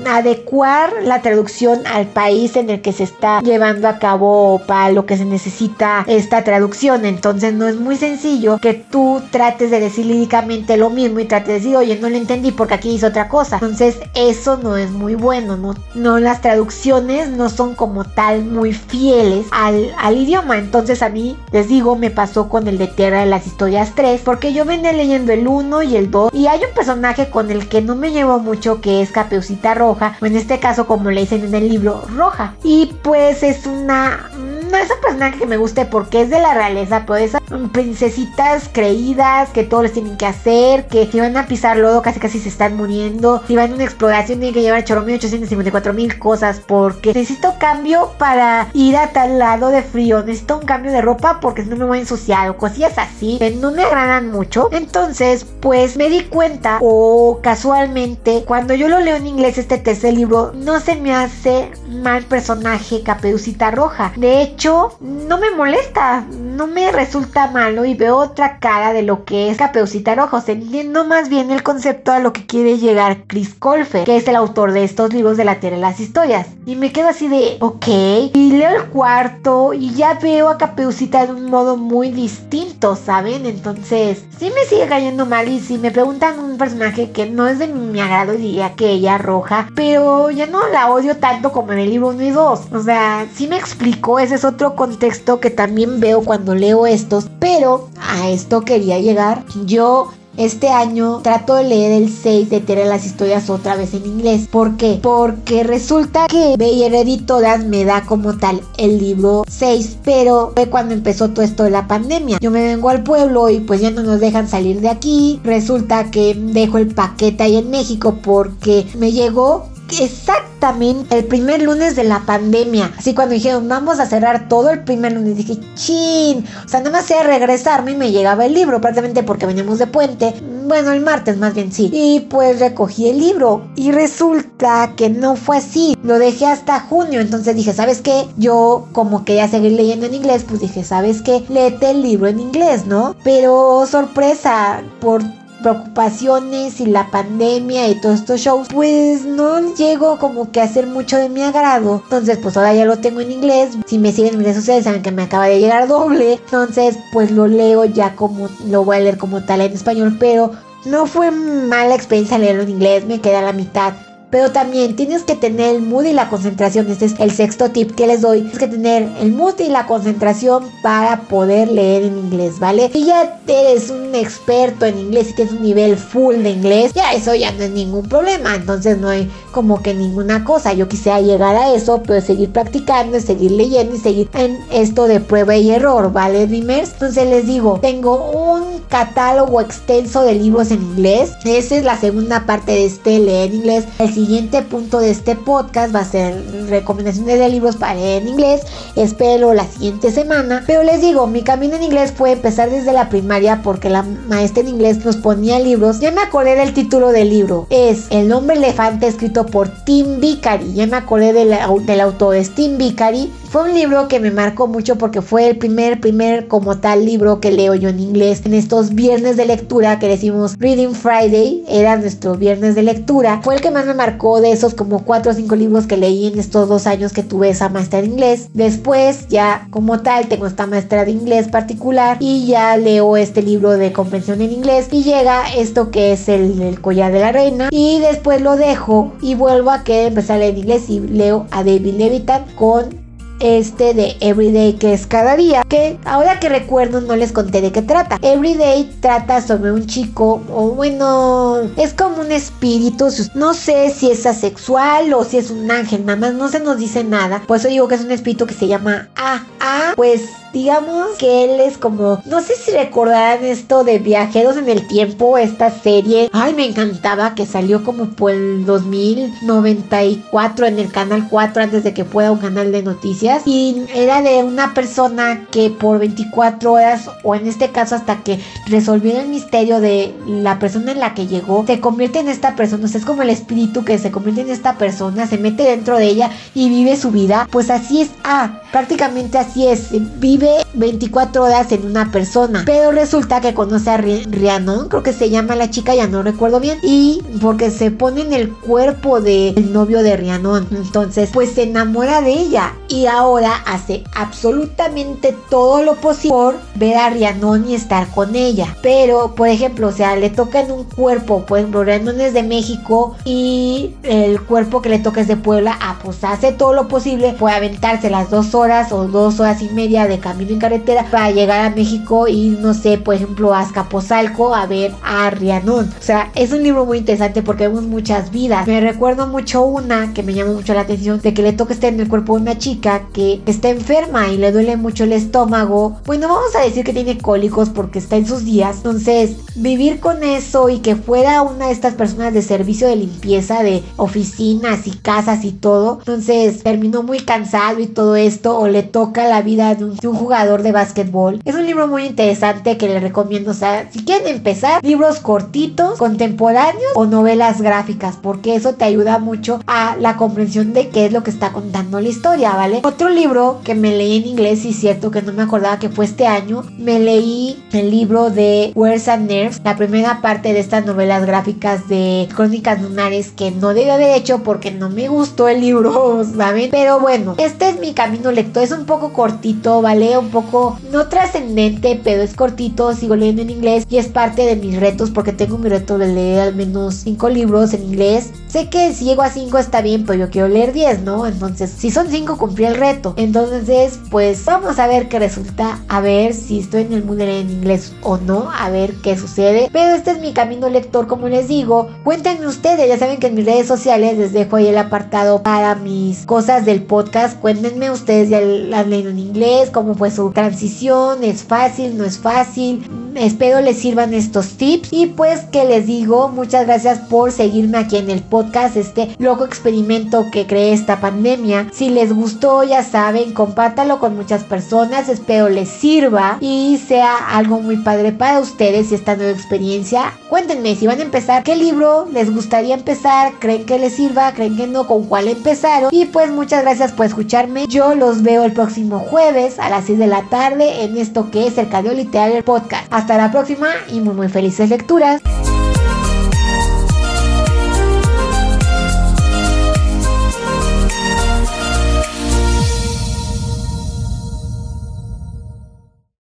adecuar 0.07 0.93
la 1.03 1.23
traducción 1.23 1.87
al 1.87 2.07
país 2.07 2.57
en 2.57 2.71
el 2.71 2.81
que 2.81 2.93
se 2.93 3.05
está 3.05 3.41
llevando 3.41 3.89
a 3.89 3.99
cabo 3.99 4.63
para 4.67 4.91
lo 4.93 5.07
que 5.07 5.17
se 5.17 5.25
necesita 5.25 6.05
esta 6.07 6.45
traducción. 6.45 7.05
Entonces 7.05 7.55
no 7.55 7.69
es 7.69 7.77
muy 7.77 7.97
sencillo 7.97 8.59
que 8.59 8.75
tú 8.75 9.21
trates 9.31 9.71
de 9.71 9.81
decir 9.81 10.07
líricamente 10.07 10.77
lo 10.77 10.91
mismo 10.91 11.21
y 11.21 11.25
trates 11.25 11.49
de 11.49 11.55
decir, 11.55 11.77
oye, 11.77 11.99
no 12.01 12.09
lo 12.09 12.17
entendí 12.17 12.53
porque 12.53 12.75
aquí 12.75 12.95
hizo 12.95 13.09
otra 13.09 13.29
cosa. 13.29 13.57
Entonces 13.57 13.99
eso 14.15 14.57
no 14.57 14.77
es 14.77 14.91
muy 14.91 15.15
bueno, 15.15 15.57
no, 15.57 15.75
no 15.95 16.19
las 16.19 16.41
traducciones 16.41 17.31
no 17.31 17.49
son 17.49 17.75
como 17.75 18.05
tal 18.05 18.45
muy 18.45 18.73
fieles 18.73 19.47
al, 19.51 19.93
al 19.99 20.17
idioma. 20.17 20.59
Entonces 20.59 21.03
a 21.03 21.09
mí, 21.09 21.37
les 21.53 21.69
digo, 21.69 21.97
me 21.97 22.11
pasó 22.11 22.49
con 22.49 22.69
el 22.69 22.79
de 22.79 22.87
Tierra 22.87 23.21
de 23.21 23.27
las 23.27 23.47
Historias 23.47 23.93
3 23.95 24.21
porque 24.25 24.53
yo 24.53 24.65
venía 24.65 24.93
leyendo 24.93 25.33
el 25.33 25.47
1 25.47 25.83
y 25.83 25.97
el 25.97 26.11
2 26.11 26.33
y 26.33 26.47
hay 26.47 26.61
un 26.61 26.75
personaje 26.75 27.31
con 27.31 27.51
el 27.51 27.69
que 27.69 27.83
no 27.83 27.95
me 27.95 28.11
llevo 28.11 28.39
mucho 28.39 28.81
que 28.81 29.03
es 29.03 29.11
Capeucita 29.11 29.75
Roja, 29.75 29.94
o 30.21 30.27
en 30.27 30.37
este 30.37 30.59
caso 30.61 30.87
como 30.87 31.11
le 31.11 31.23
dicen 31.23 31.45
en 31.45 31.55
el 31.55 31.69
libro, 31.69 32.05
Roja. 32.17 32.55
Y 32.63 32.95
pues 33.03 33.43
es 33.43 33.67
una 33.67 34.31
no 34.71 34.77
es 34.81 34.91
un 34.91 35.01
personaje 35.01 35.39
que 35.39 35.47
me 35.47 35.57
guste 35.57 35.85
porque 35.85 36.23
es 36.23 36.31
de 36.31 36.41
la 36.41 36.53
realeza, 36.53 37.05
pero 37.07 37.17
esas 37.17 37.41
princesitas 37.73 38.69
creídas 38.73 39.51
que 39.51 39.65
todos 39.65 39.85
les 39.85 39.93
tienen 39.93 40.17
que 40.17 40.27
hacer, 40.27 40.87
que 40.87 41.07
si 41.07 41.21
van 41.21 41.37
a 41.37 41.47
pisar 41.47 41.77
lodo 41.77 42.03
casi 42.03 42.21
casi 42.21 42.39
se 42.39 42.49
están 42.49 42.77
muriendo, 42.77 43.43
si 43.47 43.57
van 43.57 43.73
a 43.73 43.75
una 43.75 43.85
exploración 43.85 44.39
tienen 44.39 44.55
que 44.55 44.63
llevar 44.63 44.81
854 44.81 45.93
mil 45.93 46.19
cosas 46.19 46.61
porque 46.67 47.13
necesito 47.13 47.55
cambio 47.59 48.13
para 48.19 48.69
ir 48.73 48.97
a 48.97 49.09
tal 49.09 49.39
lado 49.39 49.69
de 49.69 49.83
frío, 49.83 50.23
necesito 50.23 50.59
un 50.59 50.67
cambio 50.67 50.93
de 50.93 51.01
ropa 51.01 51.41
porque 51.41 51.63
si 51.63 51.69
no 51.69 51.77
me 51.77 51.85
voy 51.85 51.99
a 51.99 52.01
ensuciar 52.03 52.49
o 52.51 52.57
cosillas 52.57 52.99
así 52.99 53.39
que 53.39 53.51
no 53.51 53.71
me 53.71 53.85
agradan 53.85 54.31
mucho. 54.31 54.69
Entonces, 54.73 55.45
pues 55.61 55.97
me 55.97 56.09
di 56.09 56.23
cuenta 56.25 56.79
o 56.81 57.41
casualmente 57.43 58.45
cuando 58.47 58.75
yo 58.75 58.89
lo 58.89 59.01
leo 59.01 59.17
en 59.17 59.27
inglés 59.27 59.59
este 59.59 59.79
tercer 59.79 60.15
libro 60.15 60.53
no 60.55 60.81
se 60.81 60.97
me 60.97 61.15
hace 61.15 61.71
mal 61.89 62.25
personaje 62.25 63.03
Caperucita 63.03 63.71
Roja. 63.71 64.13
De 64.17 64.43
hecho, 64.43 64.97
no 65.01 65.39
me 65.39 65.51
molesta, 65.51 66.25
no 66.31 66.67
me 66.67 66.91
resulta 66.93 67.44
malo 67.49 67.85
y 67.85 67.95
veo 67.95 68.17
otra 68.17 68.59
cara 68.59 68.93
de 68.93 69.03
lo 69.03 69.25
que 69.25 69.51
es 69.51 69.59
Caperucita 69.59 70.15
Roja. 70.15 70.43
entiendo 70.47 71.05
más 71.05 71.29
bien 71.29 71.51
el 71.51 71.63
concepto 71.63 72.13
a 72.13 72.19
lo 72.19 72.33
que 72.33 72.47
quiere 72.47 72.79
llegar 72.79 73.25
Chris 73.27 73.55
Colfer, 73.55 74.05
que 74.05 74.17
es 74.17 74.29
el 74.29 74.37
autor 74.37 74.73
de 74.73 74.85
estos 74.85 75.13
libros 75.13 75.37
de 75.37 75.45
la 75.45 75.61
Tierra 75.61 75.77
de 75.77 75.83
las 75.83 76.01
Historias. 76.01 76.47
Y 76.67 76.77
me 76.77 76.93
quedo 76.93 77.09
así 77.09 77.29
de, 77.29 77.57
ok, 77.61 77.87
y 78.33 78.53
leo 78.53 78.71
el 78.71 78.85
cuarto 78.91 79.75
y 79.75 79.95
ya 79.95 80.15
veo 80.15 80.49
a 80.49 80.59
Caperucita 80.59 81.27
de 81.27 81.33
un 81.33 81.51
modo 81.51 81.77
muy 81.77 82.11
distinto, 82.11 82.97
¿saben? 82.97 83.47
Entonces, 83.47 84.25
sí 84.39 84.51
me 84.55 84.65
sigue 84.69 84.87
cayendo 84.87 85.27
mal 85.27 85.49
y 85.49 85.61
si 85.61 85.79
me 85.79 85.91
preguntan 85.91 86.39
un 86.39 86.59
personaje 86.59 87.11
que 87.11 87.27
no 87.27 87.47
es 87.47 87.59
de 87.59 87.69
mi 87.69 88.01
agrado, 88.01 88.33
diría 88.33 88.75
que 88.75 88.91
ella 88.91 89.19
roja, 89.19 89.69
pero 89.75 90.31
ya 90.31 90.47
no 90.47 90.67
la 90.69 90.91
odio 90.91 91.17
tanto 91.17 91.53
como 91.53 91.73
en 91.73 91.81
el 91.81 91.91
libro 91.91 92.09
1 92.09 92.23
y 92.23 92.31
2. 92.31 92.61
O 92.73 92.83
sea, 92.83 93.27
sí 93.35 93.47
me 93.47 93.57
explico, 93.57 94.19
ese 94.19 94.37
es 94.37 94.45
otro 94.45 94.75
contexto 94.75 95.41
que 95.41 95.51
también 95.51 96.01
veo 96.01 96.23
cuando 96.23 96.55
leo 96.55 96.87
estos, 96.87 97.24
pero 97.39 97.89
a 98.01 98.29
esto 98.31 98.63
quería 98.63 98.99
llegar. 98.99 99.45
Yo 99.65 100.11
este 100.37 100.69
año 100.69 101.21
trato 101.23 101.55
de 101.55 101.65
leer 101.65 102.03
el 102.03 102.13
6 102.13 102.51
de 102.51 102.61
Tierra 102.61 102.85
las 102.85 103.07
historias 103.07 103.49
otra 103.51 103.77
vez 103.77 103.95
en 103.95 104.07
inglés. 104.07 104.49
¿Por 104.51 104.77
qué? 104.77 104.99
Porque 105.01 105.63
resulta 105.63 106.27
que 106.27 106.57
Beyer 106.59 106.95
Editoras 106.95 107.65
me 107.65 107.85
da 107.85 108.05
como 108.05 108.37
tal 108.37 108.61
el 108.77 108.99
libro 108.99 109.45
6, 109.49 109.99
pero 110.05 110.53
fue 110.55 110.67
cuando 110.69 110.95
empezó 110.95 111.31
todo 111.31 111.45
esto 111.45 111.63
de 111.63 111.71
la 111.71 111.87
pandemia. 111.87 112.39
Yo 112.41 112.51
me 112.51 112.65
vengo 112.65 112.89
al 112.89 113.05
pueblo 113.05 113.49
y 113.49 113.61
pues 113.61 113.81
ya 113.81 113.91
no 113.91 114.03
nos 114.03 114.21
dejan 114.21 114.49
salir 114.49 114.81
de 114.81 114.89
aquí. 114.89 115.41
Resulta 115.45 116.11
que 116.11 116.35
dejo 116.35 116.79
el 116.79 116.95
paquete 116.95 117.45
ahí 117.45 117.57
en 117.57 117.71
México 117.71 118.19
porque 118.23 118.87
me 118.99 119.13
llegó 119.13 119.69
exactamente 120.01 121.19
el 121.19 121.25
primer 121.25 121.63
lunes 121.63 121.97
de 121.97 122.05
la 122.05 122.21
pandemia. 122.21 122.93
Así 122.97 123.15
cuando 123.15 123.35
dijeron, 123.35 123.69
vamos 123.69 124.01
a 124.01 124.07
cerrar 124.07 124.49
todo 124.49 124.71
el 124.71 124.85
primer 124.85 125.13
lunes, 125.13 125.37
dije, 125.37 125.59
chin. 125.75 126.45
O 126.65 126.69
sea, 126.69 126.81
nada 126.81 126.93
más 126.93 127.07
sea 127.07 127.23
regresarme 127.23 127.93
y 127.93 127.97
me 127.97 128.13
llegaba 128.13 128.47
el 128.47 128.55
libro, 128.55 128.81
prácticamente 128.81 129.23
porque 129.23 129.47
veníamos 129.47 129.79
de 129.79 129.87
puente. 129.87 130.35
Bueno, 130.67 130.93
el 130.93 131.03
martes 131.03 131.37
más 131.37 131.55
bien 131.55 131.73
sí. 131.73 131.91
Y 131.93 132.21
pues 132.21 132.61
recogí 132.61 133.09
el 133.11 133.19
libro. 133.19 133.69
Y 133.77 133.93
resulta 133.93 134.95
que 134.97 135.11
no 135.11 135.37
fue 135.37 135.59
así. 135.59 135.97
Lo 136.03 136.19
dejé 136.19 136.47
hasta 136.47 136.81
junio. 136.81 137.21
Entonces 137.21 137.55
dije, 137.55 137.75
¿sabes 137.75 138.01
qué? 138.01 138.27
Yo 138.37 138.89
como 138.93 139.25
quería 139.25 139.49
seguir 139.49 139.73
leyendo 139.73 140.07
en 140.07 140.15
inglés, 140.15 140.45
pues 140.49 140.61
dije, 140.61 140.85
¿sabes 140.85 141.21
qué? 141.23 141.45
Léete 141.49 141.91
el 141.91 142.03
libro 142.03 142.29
en 142.29 142.41
inglés, 142.41 142.87
¿no? 142.87 143.15
Pero 143.23 143.87
sorpresa, 143.87 144.83
por 145.01 145.23
preocupaciones 145.65 146.79
y 146.79 146.87
la 146.87 147.11
pandemia 147.11 147.89
y 147.89 147.99
todos 147.99 148.21
estos 148.21 148.41
shows, 148.41 148.69
pues 148.69 149.25
no 149.25 149.75
llego 149.75 150.19
como 150.19 150.53
que 150.53 150.61
a 150.61 150.65
hacer 150.65 150.87
mucho 150.87 151.17
de 151.17 151.31
mi 151.31 151.43
agrado. 151.43 152.03
Entonces, 152.05 152.37
pues 152.37 152.57
ahora 152.59 152.75
ya 152.75 152.85
lo 152.85 152.99
tengo 152.99 153.23
en 153.23 153.33
inglés. 153.33 153.71
Si 153.87 153.99
me 153.99 154.13
siguen 154.13 154.35
en 154.35 154.41
redes 154.41 154.57
sociales, 154.57 154.85
saben 154.85 155.01
que 155.01 155.11
me 155.11 155.23
acaba 155.23 155.47
de 155.47 155.61
llegar 155.61 155.89
doble. 155.89 156.35
Entonces, 156.35 156.99
pues 157.15 157.31
lo 157.31 157.47
leo 157.47 157.87
ya 157.87 158.15
como, 158.15 158.51
lo 158.69 158.85
voy 158.85 158.99
a 158.99 159.01
leer 159.01 159.17
como 159.17 159.43
tal 159.43 159.63
en 159.63 159.73
español, 159.73 160.19
pero 160.21 160.53
no 160.85 161.07
fue 161.07 161.31
mala 161.31 161.95
experiencia 161.95 162.37
leerlo 162.37 162.63
en 162.63 162.69
inglés, 162.69 163.07
me 163.07 163.23
queda 163.23 163.39
a 163.39 163.43
la 163.43 163.53
mitad 163.55 163.95
pero 164.35 164.51
también 164.51 164.97
tienes 164.97 165.23
que 165.23 165.37
tener 165.37 165.77
el 165.77 165.81
mood 165.81 166.07
y 166.07 166.13
la 166.13 166.29
concentración. 166.29 166.91
Este 166.91 167.05
es 167.05 167.15
el 167.21 167.31
sexto 167.31 167.71
tip 167.71 167.93
que 167.93 168.09
les 168.09 168.21
doy. 168.21 168.41
Tienes 168.41 168.59
que 168.59 168.67
tener 168.67 169.09
el 169.21 169.31
mood 169.31 169.61
y 169.61 169.69
la 169.69 169.87
concentración 169.87 170.65
para 170.83 171.21
poder 171.21 171.71
leer 171.71 172.03
en 172.03 172.19
inglés, 172.19 172.59
¿vale? 172.59 172.91
Si 172.93 173.05
ya 173.05 173.39
eres 173.47 173.91
un 173.91 174.13
experto 174.13 174.87
en 174.87 174.99
inglés 174.99 175.31
y 175.31 175.35
tienes 175.35 175.55
un 175.55 175.63
nivel 175.63 175.97
full 175.97 176.35
de 176.43 176.51
inglés, 176.51 176.95
ya 176.95 177.13
eso 177.13 177.33
ya 177.37 177.53
no 177.53 177.63
es 177.63 177.71
ningún 177.71 178.09
problema. 178.09 178.57
Entonces 178.57 178.99
no 178.99 179.09
hay 179.09 179.31
como 179.53 179.81
que 179.83 179.95
ninguna 179.95 180.43
cosa. 180.43 180.73
Yo 180.73 180.89
quisiera 180.89 181.21
llegar 181.21 181.55
a 181.55 181.73
eso, 181.73 182.03
pero 182.05 182.21
seguir 182.21 182.51
practicando, 182.51 183.21
seguir 183.21 183.53
leyendo 183.53 183.95
y 183.95 184.01
seguir 184.01 184.29
en 184.35 184.59
esto 184.73 185.07
de 185.07 185.21
prueba 185.21 185.55
y 185.55 185.71
error, 185.71 186.13
¿vale, 186.13 186.49
Dreamers? 186.49 186.91
Entonces 186.95 187.29
les 187.29 187.47
digo, 187.47 187.79
tengo 187.81 188.33
un 188.33 188.81
catálogo 188.89 189.61
extenso 189.61 190.23
de 190.23 190.35
libros 190.35 190.73
en 190.73 190.83
inglés. 190.83 191.31
Esa 191.45 191.77
es 191.77 191.85
la 191.85 191.97
segunda 191.97 192.47
parte 192.47 192.73
de 192.73 192.87
este 192.87 193.21
leer 193.21 193.55
inglés. 193.55 193.85
El 194.01 194.13
siguiente 194.25 194.63
punto 194.63 195.01
de 195.01 195.11
este 195.11 195.37
podcast 195.37 195.95
va 195.95 196.01
a 196.01 196.05
ser 196.07 196.43
recomendaciones 196.71 197.39
de 197.39 197.49
libros 197.51 197.77
para 197.77 198.01
en 198.01 198.27
inglés. 198.27 198.63
Espero 198.97 199.53
la 199.53 199.67
siguiente 199.67 200.11
semana. 200.11 200.65
Pero 200.67 200.83
les 200.83 201.03
digo, 201.03 201.27
mi 201.27 201.43
camino 201.43 201.77
en 201.77 201.83
inglés 201.83 202.11
fue 202.17 202.33
empezar 202.33 202.71
desde 202.71 202.95
la 202.95 203.11
primaria 203.11 203.61
porque 203.63 203.91
la 203.91 204.03
maestra 204.03 204.63
en 204.63 204.69
inglés 204.69 205.05
nos 205.05 205.17
ponía 205.17 205.59
libros. 205.59 206.01
Ya 206.01 206.11
me 206.11 206.23
acordé 206.23 206.57
del 206.57 206.73
título 206.73 207.13
del 207.13 207.29
libro. 207.29 207.67
Es 207.69 208.07
El 208.09 208.29
nombre 208.29 208.57
elefante 208.57 209.07
escrito 209.07 209.45
por 209.45 209.69
Tim 209.85 210.21
Vicary. 210.21 210.73
Ya 210.73 210.87
me 210.87 210.97
acordé 210.97 211.35
del, 211.35 211.55
del 211.85 212.01
autor, 212.01 212.37
es 212.37 212.55
Tim 212.55 212.79
Vicary 212.79 213.31
Fue 213.55 213.71
un 213.71 213.75
libro 213.75 214.09
que 214.09 214.19
me 214.19 214.33
marcó 214.33 214.67
mucho 214.67 214.99
porque 214.99 215.23
fue 215.23 215.49
el 215.49 215.59
primer, 215.59 216.01
primer 216.01 216.49
como 216.49 216.81
tal 216.81 217.05
libro 217.05 217.39
que 217.39 217.53
leo 217.53 217.77
yo 217.77 217.89
en 217.89 218.01
inglés 218.01 218.43
en 218.45 218.53
estos 218.53 218.97
viernes 218.97 219.37
de 219.37 219.47
lectura 219.47 220.01
que 220.01 220.09
decimos 220.09 220.57
Reading 220.59 220.93
Friday, 220.93 221.65
era 221.69 221.97
nuestro 221.97 222.35
viernes 222.35 222.75
de 222.75 222.83
lectura. 222.83 223.43
Fue 223.45 223.55
el 223.55 223.61
que 223.61 223.71
más 223.71 223.87
me 223.87 223.95
marcó 223.95 224.41
de 224.41 224.51
esos 224.51 224.75
como 224.75 225.05
cuatro 225.05 225.31
o 225.31 225.35
cinco 225.37 225.55
libros 225.55 225.87
que 225.87 225.97
leí 225.97 226.27
en 226.27 226.41
estos 226.41 226.69
dos 226.69 226.89
años 226.89 227.13
que 227.13 227.23
tuve 227.23 227.49
esa 227.49 227.69
maestra 227.69 228.01
de 228.01 228.09
inglés. 228.09 228.49
Después 228.55 229.29
ya 229.29 229.69
como 229.71 230.01
tal 230.01 230.27
tengo 230.27 230.49
esta 230.49 230.67
maestra 230.67 231.05
de 231.05 231.13
inglés 231.13 231.47
particular 231.47 232.17
y 232.19 232.49
ya 232.49 232.77
leo 232.77 233.17
este 233.17 233.41
libro 233.41 233.71
de 233.79 233.93
comprensión 233.93 234.43
en 234.43 234.51
inglés 234.51 234.89
y 234.91 235.05
llega 235.05 235.45
esto 235.57 235.93
que 235.93 236.11
es 236.11 236.29
el, 236.29 236.61
el 236.61 236.81
collar 236.81 237.13
de 237.13 237.21
la 237.21 237.31
reina 237.31 237.69
y 237.71 238.01
después 238.01 238.41
lo 238.41 238.57
dejo 238.57 239.13
y 239.23 239.37
vuelvo 239.37 239.71
a 239.71 239.85
que 239.85 240.07
empezar 240.07 240.39
a 240.39 240.41
leer 240.41 240.59
inglés 240.59 240.91
y 240.91 240.99
leo 240.99 241.47
a 241.53 241.59
David 241.59 241.95
Levitan 241.95 242.47
con 242.57 243.04
este 243.41 243.95
de 243.95 244.17
Everyday 244.21 244.75
que 244.75 244.93
es 244.93 245.07
cada 245.07 245.37
día, 245.37 245.63
que 245.69 245.99
ahora 246.05 246.41
que 246.41 246.49
recuerdo 246.49 247.01
no 247.01 247.17
les 247.17 247.33
conté 247.33 247.61
de 247.61 247.73
qué 247.73 247.83
trata. 247.83 248.19
Everyday 248.23 248.91
trata 249.01 249.41
sobre 249.41 249.73
un 249.73 249.87
chico, 249.87 250.43
o 250.53 250.71
bueno, 250.71 251.59
es 251.77 251.95
como 251.95 252.21
un 252.21 252.33
espíritu, 252.33 253.09
no 253.35 253.55
sé 253.55 253.91
si 253.91 254.11
es 254.11 254.27
asexual 254.27 255.13
o 255.15 255.25
si 255.25 255.39
es 255.39 255.51
un 255.51 255.71
ángel, 255.71 256.07
nada 256.07 256.19
más 256.19 256.35
no 256.35 256.49
se 256.49 256.61
nos 256.61 256.79
dice 256.79 257.05
nada. 257.05 257.43
Por 257.47 257.59
eso 257.59 257.69
digo 257.69 257.89
que 257.89 257.97
es 257.97 258.03
un 258.03 258.13
espíritu 258.13 258.47
que 258.47 258.55
se 258.55 258.67
llama 258.67 259.09
A. 259.17 259.45
A, 259.61 259.95
pues 259.97 260.23
digamos 260.53 261.09
que 261.19 261.45
él 261.45 261.61
es 261.61 261.77
como, 261.77 262.23
no 262.27 262.41
sé 262.41 262.55
si 262.55 262.71
recordarán 262.71 263.45
esto 263.45 263.83
de 263.83 263.99
Viajeros 263.99 264.57
en 264.57 264.69
el 264.69 264.87
Tiempo, 264.87 265.37
esta 265.37 265.71
serie. 265.71 266.31
Ay, 266.33 266.55
me 266.55 266.65
encantaba 266.65 267.35
que 267.35 267.45
salió 267.45 267.83
como 267.83 268.11
por 268.11 268.31
el 268.31 268.65
2094 268.65 270.67
en 270.67 270.79
el 270.79 270.93
canal 270.93 271.27
4 271.29 271.63
antes 271.65 271.83
de 271.83 271.93
que 271.93 272.05
fuera 272.05 272.31
un 272.31 272.39
canal 272.39 272.71
de 272.71 272.83
noticias. 272.83 273.24
Y 273.47 273.87
era 273.95 274.23
de 274.23 274.43
una 274.43 274.75
persona 274.75 275.47
que 275.51 275.71
por 275.71 275.99
24 275.99 276.73
horas, 276.73 277.11
o 277.23 277.35
en 277.35 277.47
este 277.47 277.71
caso 277.71 277.95
hasta 277.95 278.23
que 278.23 278.41
resolviera 278.67 279.23
el 279.23 279.29
misterio 279.29 279.81
de 279.81 280.15
la 280.27 280.59
persona 280.59 280.93
en 280.93 281.01
la 281.01 281.15
que 281.15 281.27
llegó, 281.27 281.65
se 281.67 281.81
convierte 281.81 282.19
en 282.19 282.29
esta 282.29 282.55
persona. 282.55 282.85
O 282.85 282.89
sea, 282.89 283.01
es 283.01 283.07
como 283.07 283.23
el 283.23 283.31
espíritu 283.31 283.85
que 283.85 283.99
se 283.99 284.11
convierte 284.11 284.43
en 284.43 284.51
esta 284.51 284.77
persona, 284.77 285.27
se 285.27 285.39
mete 285.39 285.63
dentro 285.63 285.97
de 285.97 286.07
ella 286.07 286.31
y 286.55 286.69
vive 286.69 286.97
su 286.97 287.11
vida. 287.11 287.49
Pues 287.51 287.71
así 287.71 288.03
es. 288.03 288.11
Ah, 288.25 288.61
prácticamente 288.73 289.39
así 289.39 289.67
es. 289.67 289.89
Vive 290.21 290.51
24 290.75 291.45
horas 291.45 291.73
en 291.73 291.87
una 291.87 292.11
persona. 292.11 292.63
Pero 292.67 292.91
resulta 292.91 293.41
que 293.41 293.55
conoce 293.55 293.91
a 293.91 293.97
Rhiannon, 293.97 294.89
creo 294.89 295.03
que 295.03 295.13
se 295.13 295.31
llama 295.31 295.55
la 295.57 295.71
chica, 295.71 295.95
ya 295.95 296.07
no 296.07 296.23
recuerdo 296.23 296.61
bien. 296.61 296.79
Y 296.83 297.23
porque 297.41 297.71
se 297.71 297.91
pone 297.91 298.23
en 298.23 298.33
el 298.33 298.51
cuerpo 298.51 299.21
del 299.21 299.73
novio 299.73 300.03
de 300.03 300.17
Rhiannon. 300.17 300.67
Entonces, 300.71 301.31
pues 301.33 301.53
se 301.53 301.63
enamora 301.63 302.21
de 302.21 302.33
ella. 302.33 302.75
Y 302.89 303.07
ahora 303.19 303.55
hace 303.67 304.05
absolutamente 304.15 305.37
todo 305.49 305.83
lo 305.83 305.95
posible 305.97 306.35
por 306.35 306.57
ver 306.75 306.97
a 306.97 307.11
Rhiannon 307.11 307.69
y 307.69 307.75
estar 307.75 308.09
con 308.09 308.35
ella. 308.35 308.77
Pero, 308.83 309.35
por 309.35 309.49
ejemplo, 309.49 309.89
o 309.89 309.93
sea, 309.93 310.17
le 310.17 310.31
toca 310.31 310.61
en 310.61 310.73
un 310.73 310.85
cuerpo. 310.85 311.45
Por 311.47 311.59
ejemplo, 311.59 311.85
Rhiannon 311.85 312.21
es 312.21 312.35
de 312.35 312.43
México 312.43 313.17
y 313.25 313.95
el 314.03 314.41
cuerpo 314.41 314.83
que 314.83 314.89
le 314.89 314.99
toca 314.99 315.21
es 315.21 315.29
de 315.29 315.37
Puebla. 315.37 315.79
Ah, 315.81 315.99
pues 316.03 316.25
hace 316.25 316.53
todo 316.53 316.73
lo 316.73 316.89
posible. 316.89 317.35
Puede 317.39 317.57
aventarse 317.57 318.11
las 318.11 318.31
dos 318.31 318.55
horas 318.55 318.93
o 318.93 319.07
dos 319.07 319.41
horas 319.41 319.63
y 319.63 319.69
media 319.71 320.07
de 320.07 320.19
camino 320.19 320.51
en 320.53 320.59
carretera 320.59 321.07
para 321.11 321.31
llegar 321.31 321.65
a 321.65 321.71
México 321.71 322.29
y 322.29 322.51
no 322.61 322.75
sé, 322.75 322.99
por 322.99 323.15
ejemplo, 323.15 323.55
a 323.55 323.61
Azcapotzalco 323.61 324.55
a 324.55 324.67
ver 324.67 324.93
a 325.03 325.31
Rianón. 325.31 325.93
O 325.99 326.03
sea, 326.03 326.31
es 326.35 326.53
un 326.53 326.63
libro 326.63 326.85
muy 326.87 326.99
interesante 326.99 327.43
porque 327.43 327.69
vemos 327.69 327.85
muchas 327.85 328.31
vidas. 328.31 328.67
Me 328.67 328.81
recuerdo 328.81 329.27
mucho 329.27 329.63
una 329.63 330.13
que 330.13 330.23
me 330.23 330.35
llamó 330.35 330.55
mucho 330.55 330.75
la 330.75 330.83
atención 330.83 331.21
de 331.21 331.35
que 331.35 331.43
le 331.43 331.53
toca 331.53 331.75
estar 331.75 331.93
en 331.93 332.01
el 332.01 332.09
cuerpo 332.09 332.37
de 332.37 332.43
una 332.43 332.59
chica 332.59 333.04
que 333.13 333.41
está 333.47 333.69
enferma 333.69 334.29
y 334.29 334.37
le 334.37 334.53
duele 334.53 334.77
mucho 334.77 335.05
el 335.05 335.13
estómago. 335.13 336.01
Bueno, 336.07 336.29
vamos 336.29 336.55
a 336.57 336.63
decir 336.63 336.85
que 336.85 336.93
tiene 336.93 337.19
cólicos 337.19 337.71
porque 337.71 337.99
está 337.99 338.17
en 338.17 338.27
sus 338.27 338.45
días. 338.45 338.79
Entonces, 338.79 339.37
vivir 339.55 340.01
con 340.01 340.23
eso 340.23 340.69
y 340.69 340.79
que 340.79 340.97
fuera 340.97 341.43
una 341.43 341.67
de 341.67 341.73
estas 341.73 341.95
personas 341.95 342.35
de 342.35 342.43
servicio 342.43 342.89
de 342.89 342.97
limpieza 342.97 343.63
de 343.63 343.83
oficinas 343.97 344.87
y 344.87 344.91
casas 344.91 345.45
y 345.45 345.53
todo. 345.53 345.99
Entonces, 346.01 346.63
terminó 346.63 347.03
muy 347.03 347.21
cansado 347.21 347.81
y 347.81 347.87
todo 347.87 348.17
esto 348.17 348.59
o 348.59 348.69
le 348.69 348.83
toca 348.83 349.27
la 349.27 349.43
vida 349.43 349.75
de 349.75 349.85
un, 349.85 349.97
de 349.97 350.09
un 350.09 350.17
jugador 350.17 350.63
de 350.63 350.73
básquetbol. 350.73 351.41
Es 351.45 351.55
un 351.55 351.67
libro 351.67 351.89
muy 351.89 352.05
interesante 352.05 352.77
que 352.77 352.89
le 352.89 353.01
recomiendo. 353.01 353.51
O 353.51 353.55
sea, 353.55 353.89
si 353.91 354.05
quieren 354.05 354.29
empezar, 354.29 354.85
libros 354.85 355.21
cortitos, 355.21 355.99
contemporáneos 355.99 356.93
o 356.95 357.07
novelas 357.07 357.61
gráficas, 357.61 358.17
porque 358.21 358.55
eso 358.55 358.75
te 358.75 358.85
ayuda 358.85 359.19
mucho 359.19 359.61
a 359.67 359.97
la 359.97 360.17
comprensión 360.17 360.73
de 360.73 360.89
qué 360.89 361.07
es 361.07 361.13
lo 361.13 361.23
que 361.23 361.31
está 361.31 361.53
contando 361.53 362.01
la 362.01 362.09
historia, 362.09 362.55
¿vale? 362.55 362.81
Otro 362.95 363.09
libro 363.09 363.61
que 363.65 363.75
me 363.75 363.91
leí 363.91 364.19
en 364.19 364.27
inglés, 364.29 364.65
y 364.65 364.73
cierto 364.73 365.11
que 365.11 365.21
no 365.21 365.33
me 365.33 365.43
acordaba 365.43 365.81
que 365.81 365.89
fue 365.89 366.05
este 366.05 366.29
año, 366.29 366.63
me 366.79 367.01
leí 367.01 367.61
el 367.73 367.91
libro 367.91 368.31
de 368.31 368.71
Words 368.77 369.09
and 369.09 369.29
Nerves, 369.29 369.61
la 369.65 369.77
primera 369.77 370.23
parte 370.23 370.53
de 370.53 370.61
estas 370.61 370.87
novelas 370.87 371.27
gráficas 371.27 371.89
de 371.89 372.29
Crónicas 372.33 372.81
Lunares 372.81 373.33
que 373.33 373.51
no 373.51 373.75
debí 373.75 373.91
haber 373.91 374.17
hecho 374.17 374.45
porque 374.45 374.71
no 374.71 374.91
me 374.91 375.09
gustó 375.09 375.49
el 375.49 375.61
libro, 375.61 376.25
¿saben? 376.37 376.71
Pero 376.71 377.01
bueno, 377.01 377.35
este 377.39 377.71
es 377.71 377.81
mi 377.81 377.95
camino 377.95 378.31
lector, 378.31 378.63
es 378.63 378.71
un 378.71 378.87
poco 378.87 379.13
cortito, 379.13 379.83
¿vale? 379.83 380.17
un 380.17 380.31
poco 380.31 380.79
no 380.93 381.09
trascendente, 381.09 382.01
pero 382.05 382.23
es 382.23 382.37
cortito, 382.37 382.95
sigo 382.95 383.17
leyendo 383.17 383.43
en 383.43 383.51
inglés 383.51 383.87
y 383.91 383.97
es 383.97 384.07
parte 384.07 384.47
de 384.47 384.55
mis 384.55 384.79
retos 384.79 385.11
porque 385.11 385.33
tengo 385.33 385.59
mi 385.59 385.69
reto 385.69 385.99
de 385.99 386.15
leer 386.15 386.41
al 386.43 386.55
menos 386.55 386.95
5 387.03 387.29
libros 387.29 387.75
en 387.75 387.83
inglés. 387.83 388.31
Sé 388.47 388.69
que 388.69 388.95
si 388.95 389.07
llego 389.07 389.23
a 389.23 389.31
5 389.31 389.59
está 389.59 389.83
bien, 389.83 390.07
pero 390.07 390.21
yo 390.21 390.31
quiero 390.31 390.47
leer 390.47 390.73
10, 390.73 391.03
¿no? 391.03 391.27
Entonces, 391.27 391.75
si 391.77 391.91
son 391.91 392.09
5 392.09 392.39
cumplí 392.39 392.67
el 392.67 392.77
reto. 392.77 392.84
Entonces, 393.17 393.99
pues 394.11 394.45
vamos 394.45 394.79
a 394.79 394.87
ver 394.87 395.09
qué 395.09 395.19
resulta, 395.19 395.81
a 395.89 396.01
ver 396.01 396.35
si 396.35 396.61
estoy 396.61 396.83
en 396.83 396.93
el 396.93 397.05
mundo 397.05 397.25
en 397.25 397.51
inglés 397.51 397.93
o 398.03 398.19
no, 398.19 398.51
a 398.51 398.69
ver 398.69 398.95
qué 399.03 399.17
sucede. 399.17 399.71
Pero 399.73 399.95
este 399.95 400.11
es 400.11 400.21
mi 400.21 400.33
camino 400.33 400.69
lector, 400.69 401.07
como 401.07 401.29
les 401.29 401.49
digo. 401.49 401.89
Cuéntenme 402.05 402.47
ustedes, 402.47 402.89
ya 402.89 402.99
saben 402.99 403.19
que 403.19 403.29
en 403.29 403.35
mis 403.35 403.47
redes 403.47 403.67
sociales 403.67 404.19
les 404.19 404.33
dejo 404.33 404.57
ahí 404.57 404.67
el 404.67 404.79
apartado 404.79 405.43
para 405.43 405.75
mis 405.75 406.27
cosas 406.27 406.65
del 406.65 406.83
podcast. 406.83 407.39
Cuéntenme 407.41 407.91
ustedes 407.91 408.29
ya 408.29 408.41
las 408.41 408.87
leen 408.87 409.09
en 409.09 409.19
inglés, 409.19 409.71
cómo 409.71 409.95
fue 409.95 410.11
su 410.11 410.31
transición, 410.33 411.25
es 411.25 411.43
fácil, 411.43 411.97
no 411.97 412.05
es 412.05 412.19
fácil. 412.19 412.85
Espero 413.15 413.61
les 413.61 413.79
sirvan 413.79 414.13
estos 414.13 414.57
tips 414.57 414.93
y 414.93 415.07
pues 415.07 415.43
que 415.43 415.65
les 415.65 415.87
digo, 415.87 416.29
muchas 416.29 416.67
gracias 416.67 416.99
por 416.99 417.31
seguirme 417.31 417.79
aquí 417.79 417.97
en 417.97 418.11
el 418.11 418.23
podcast, 418.23 418.77
este 418.77 419.15
loco 419.19 419.45
experimento 419.45 420.25
que 420.33 420.47
creé 420.47 420.73
esta 420.73 421.01
pandemia. 421.01 421.69
Si 421.73 421.91
les 421.91 422.13
gustó, 422.13 422.65
ya 422.65 422.74
saben, 422.83 423.33
compártalo 423.33 423.99
con 423.99 424.17
muchas 424.17 424.45
personas, 424.45 425.09
espero 425.09 425.49
les 425.49 425.69
sirva 425.69 426.39
y 426.41 426.79
sea 426.87 427.17
algo 427.31 427.61
muy 427.61 427.77
padre 427.79 428.13
para 428.13 428.41
ustedes 428.41 428.91
y 428.91 428.97
esta 428.97 429.17
nueva 429.17 429.33
experiencia. 429.33 430.13
Cuéntenme 430.29 430.75
si 430.75 430.87
van 430.87 430.99
a 430.99 431.05
empezar, 431.05 431.45
qué 431.45 431.57
libro 431.57 432.09
les 432.13 432.35
gustaría 432.35 432.75
empezar, 432.75 433.35
creen 433.39 433.65
que 433.65 433.79
les 433.79 433.95
sirva, 433.95 434.33
creen 434.33 434.57
que 434.57 434.67
no, 434.67 434.87
con 434.87 435.05
cuál 435.05 435.29
empezaron. 435.29 435.91
Y 435.93 436.07
pues 436.07 436.31
muchas 436.31 436.63
gracias 436.63 436.93
por 436.93 437.07
escucharme. 437.07 437.67
Yo 437.69 437.95
los 437.95 438.23
veo 438.23 438.45
el 438.45 438.53
próximo 438.53 438.99
jueves 438.99 439.59
a 439.59 439.71
las 439.71 439.85
de 439.87 440.07
la 440.07 440.23
tarde 440.31 440.85
en 440.85 440.97
esto 440.97 441.31
que 441.31 441.47
es 441.47 441.59
el 441.59 441.69
Cadeo 441.69 441.93
Literario 441.93 442.45
Podcast. 442.45 442.87
Hasta 442.91 443.17
la 443.17 443.31
próxima 443.31 443.69
y 443.93 444.01
muy 444.01 444.15
muy 444.15 444.29
felices 444.29 444.71
lecturas. 444.71 445.21